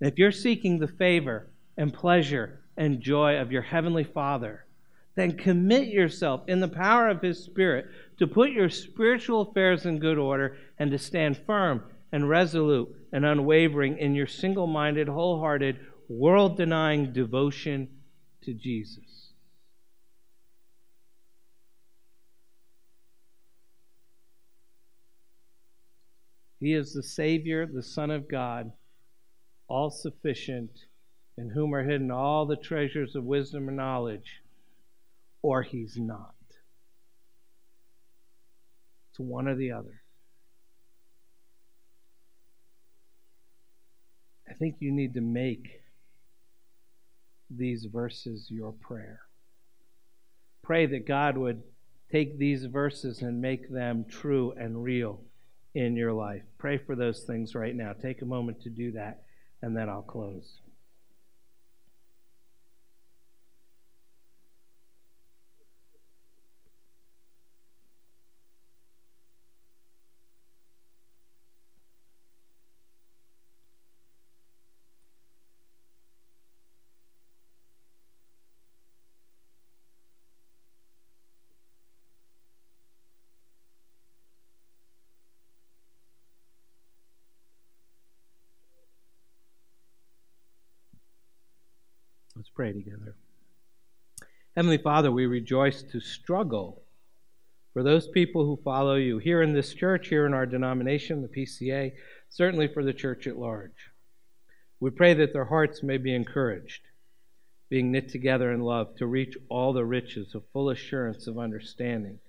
And 0.00 0.10
if 0.10 0.18
you're 0.18 0.32
seeking 0.32 0.78
the 0.78 0.88
favor 0.88 1.48
and 1.76 1.92
pleasure 1.92 2.60
and 2.76 3.00
joy 3.00 3.38
of 3.38 3.52
your 3.52 3.62
Heavenly 3.62 4.04
Father, 4.04 4.64
then 5.14 5.36
commit 5.36 5.88
yourself 5.88 6.42
in 6.48 6.60
the 6.60 6.68
power 6.68 7.08
of 7.08 7.22
His 7.22 7.42
Spirit 7.42 7.86
to 8.18 8.26
put 8.26 8.50
your 8.50 8.68
spiritual 8.68 9.42
affairs 9.42 9.86
in 9.86 9.98
good 9.98 10.18
order 10.18 10.56
and 10.78 10.90
to 10.90 10.98
stand 10.98 11.36
firm 11.46 11.82
and 12.12 12.28
resolute 12.28 12.88
and 13.12 13.24
unwavering 13.24 13.98
in 13.98 14.14
your 14.14 14.26
single 14.26 14.66
minded, 14.66 15.08
wholehearted, 15.08 15.78
world 16.08 16.56
denying 16.56 17.12
devotion 17.12 17.88
to 18.42 18.52
Jesus. 18.52 19.32
He 26.60 26.72
is 26.72 26.92
the 26.92 27.02
Savior, 27.02 27.66
the 27.66 27.82
Son 27.82 28.10
of 28.10 28.28
God, 28.28 28.72
all 29.68 29.90
sufficient, 29.90 30.70
in 31.36 31.50
whom 31.50 31.72
are 31.72 31.84
hidden 31.84 32.10
all 32.10 32.46
the 32.46 32.56
treasures 32.56 33.14
of 33.14 33.22
wisdom 33.22 33.68
and 33.68 33.76
knowledge 33.76 34.42
or 35.40 35.62
he's 35.62 35.96
not. 35.96 36.34
One 39.18 39.48
or 39.48 39.54
the 39.54 39.72
other. 39.72 40.02
I 44.48 44.54
think 44.54 44.76
you 44.80 44.92
need 44.92 45.14
to 45.14 45.20
make 45.20 45.82
these 47.50 47.86
verses 47.92 48.46
your 48.50 48.72
prayer. 48.72 49.20
Pray 50.62 50.86
that 50.86 51.06
God 51.06 51.36
would 51.36 51.62
take 52.10 52.38
these 52.38 52.64
verses 52.64 53.20
and 53.20 53.40
make 53.40 53.70
them 53.70 54.04
true 54.08 54.54
and 54.58 54.82
real 54.82 55.20
in 55.74 55.96
your 55.96 56.12
life. 56.12 56.42
Pray 56.58 56.78
for 56.78 56.96
those 56.96 57.24
things 57.24 57.54
right 57.54 57.74
now. 57.74 57.92
Take 57.92 58.22
a 58.22 58.26
moment 58.26 58.62
to 58.62 58.70
do 58.70 58.92
that, 58.92 59.22
and 59.62 59.76
then 59.76 59.88
I'll 59.88 60.02
close. 60.02 60.60
Let's 92.38 92.50
pray 92.50 92.72
together. 92.72 93.16
Heavenly 94.54 94.78
Father, 94.78 95.10
we 95.10 95.26
rejoice 95.26 95.82
to 95.82 95.98
struggle 95.98 96.84
for 97.72 97.82
those 97.82 98.06
people 98.06 98.44
who 98.44 98.60
follow 98.62 98.94
you 98.94 99.18
here 99.18 99.42
in 99.42 99.54
this 99.54 99.74
church, 99.74 100.06
here 100.06 100.24
in 100.24 100.34
our 100.34 100.46
denomination, 100.46 101.20
the 101.20 101.26
PCA, 101.26 101.94
certainly 102.28 102.68
for 102.68 102.84
the 102.84 102.92
church 102.92 103.26
at 103.26 103.40
large. 103.40 103.90
We 104.78 104.90
pray 104.90 105.14
that 105.14 105.32
their 105.32 105.46
hearts 105.46 105.82
may 105.82 105.96
be 105.96 106.14
encouraged, 106.14 106.82
being 107.68 107.90
knit 107.90 108.08
together 108.08 108.52
in 108.52 108.60
love 108.60 108.94
to 108.98 109.06
reach 109.06 109.36
all 109.48 109.72
the 109.72 109.84
riches 109.84 110.36
of 110.36 110.44
full 110.52 110.70
assurance 110.70 111.26
of 111.26 111.40
understanding 111.40 112.20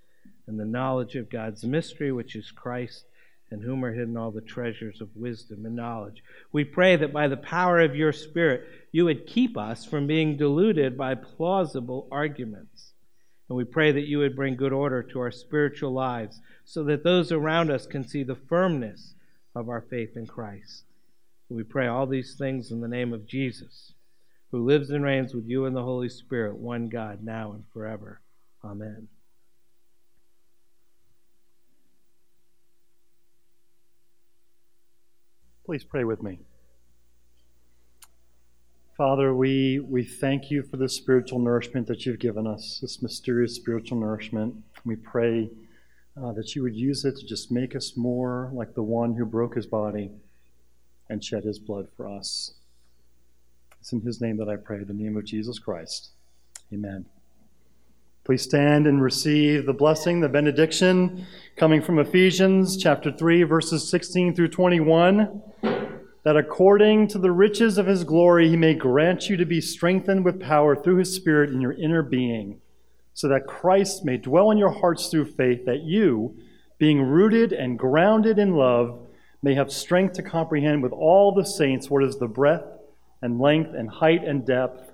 and 0.48 0.60
the 0.60 0.66
knowledge 0.66 1.16
of 1.16 1.30
God's 1.30 1.64
mystery, 1.64 2.12
which 2.12 2.36
is 2.36 2.50
Christ, 2.50 3.06
in 3.52 3.62
whom 3.62 3.84
are 3.84 3.94
hidden 3.94 4.18
all 4.18 4.32
the 4.32 4.42
treasures 4.42 5.02
of 5.02 5.16
wisdom 5.16 5.66
and 5.66 5.76
knowledge. 5.76 6.24
We 6.52 6.64
pray 6.64 6.96
that 6.96 7.14
by 7.14 7.28
the 7.28 7.38
power 7.38 7.80
of 7.80 7.96
your 7.96 8.14
Spirit, 8.14 8.64
you 8.92 9.06
would 9.06 9.28
keep 9.28 9.58
us 9.58 9.86
from 9.86 10.08
being 10.08 10.38
deluded 10.38 10.98
by 10.98 11.16
plausible 11.16 12.08
arguments. 12.12 12.94
And 13.48 13.58
we 13.58 13.64
pray 13.64 13.92
that 13.92 14.08
you 14.08 14.20
would 14.20 14.36
bring 14.36 14.56
good 14.56 14.74
order 14.74 15.02
to 15.02 15.20
our 15.20 15.32
spiritual 15.32 15.92
lives 15.92 16.40
so 16.66 16.84
that 16.84 17.04
those 17.04 17.32
around 17.32 17.72
us 17.72 17.88
can 17.88 18.08
see 18.08 18.24
the 18.24 18.36
firmness 18.36 19.16
of 19.56 19.70
our 19.70 19.82
faith 19.82 20.16
in 20.16 20.28
Christ. 20.28 20.84
We 21.50 21.64
pray 21.64 21.88
all 21.88 22.06
these 22.06 22.36
things 22.36 22.72
in 22.72 22.80
the 22.80 22.88
name 22.88 23.12
of 23.12 23.26
Jesus, 23.26 23.94
who 24.52 24.64
lives 24.64 24.92
and 24.92 25.04
reigns 25.04 25.34
with 25.34 25.48
you 25.48 25.66
in 25.66 25.74
the 25.74 25.84
Holy 25.84 26.10
Spirit, 26.10 26.58
one 26.58 26.90
God, 26.90 27.24
now 27.24 27.54
and 27.54 27.64
forever. 27.74 28.22
Amen. 28.64 29.08
Please 35.70 35.84
pray 35.84 36.04
with 36.04 36.24
me. 36.24 36.40
Father, 38.98 39.36
we, 39.36 39.78
we 39.78 40.04
thank 40.04 40.50
you 40.50 40.64
for 40.64 40.78
the 40.78 40.90
spiritual 40.90 41.38
nourishment 41.38 41.86
that 41.86 42.08
you've 42.08 42.18
given 42.18 42.48
us, 42.48 42.80
this 42.82 43.04
mysterious 43.04 43.54
spiritual 43.54 44.00
nourishment. 44.00 44.56
We 44.84 44.96
pray 44.96 45.52
uh, 46.20 46.32
that 46.32 46.56
you 46.56 46.64
would 46.64 46.76
use 46.76 47.06
it 47.06 47.18
to 47.18 47.24
just 47.24 47.52
make 47.52 47.76
us 47.76 47.96
more 47.96 48.50
like 48.52 48.74
the 48.74 48.82
one 48.82 49.14
who 49.14 49.26
broke 49.26 49.54
his 49.54 49.68
body 49.68 50.10
and 51.08 51.24
shed 51.24 51.44
his 51.44 51.60
blood 51.60 51.88
for 51.96 52.08
us. 52.08 52.56
It's 53.80 53.94
in 53.94 54.02
his 54.02 54.20
name 54.20 54.38
that 54.38 54.50
I 54.50 54.56
pray, 54.56 54.84
the 54.84 54.94
name 54.94 55.18
of 55.18 55.26
Jesus 55.26 55.60
Christ. 55.60 56.14
Amen. 56.74 57.06
Please 58.30 58.44
stand 58.44 58.86
and 58.86 59.02
receive 59.02 59.66
the 59.66 59.74
blessing, 59.74 60.20
the 60.20 60.30
benediction 60.30 61.26
coming 61.56 61.82
from 61.82 61.98
Ephesians 61.98 62.78
chapter 62.78 63.12
3, 63.12 63.42
verses 63.42 63.90
16 63.90 64.36
through 64.36 64.50
21 64.50 65.42
that 65.64 66.38
according 66.38 67.08
to 67.08 67.18
the 67.18 67.32
riches 67.32 67.80
of 67.80 67.88
his 67.88 68.04
glory 68.04 68.48
he 68.48 68.56
may 68.56 68.76
grant 68.76 69.30
you 69.30 69.36
to 69.36 69.48
be 69.48 69.60
strengthened 69.60 70.24
with 70.24 70.40
power 70.40 70.76
through 70.76 70.98
his 70.98 71.12
Spirit 71.12 71.50
in 71.50 71.60
your 71.60 71.74
inner 71.74 72.04
being, 72.04 72.62
so 73.16 73.28
that 73.28 73.48
Christ 73.48 74.06
may 74.06 74.18
dwell 74.18 74.52
in 74.52 74.60
your 74.60 74.74
hearts 74.74 75.08
through 75.08 75.26
faith, 75.26 75.66
that 75.66 75.82
you, 75.82 76.38
being 76.78 77.02
rooted 77.02 77.52
and 77.52 77.80
grounded 77.80 78.38
in 78.38 78.54
love, 78.54 79.08
may 79.42 79.56
have 79.56 79.72
strength 79.72 80.14
to 80.18 80.22
comprehend 80.22 80.84
with 80.84 80.92
all 80.92 81.34
the 81.34 81.48
saints 81.48 81.90
what 81.90 82.04
is 82.04 82.20
the 82.20 82.28
breadth 82.28 82.78
and 83.24 83.40
length 83.40 83.74
and 83.74 83.90
height 83.90 84.24
and 84.24 84.46
depth, 84.46 84.94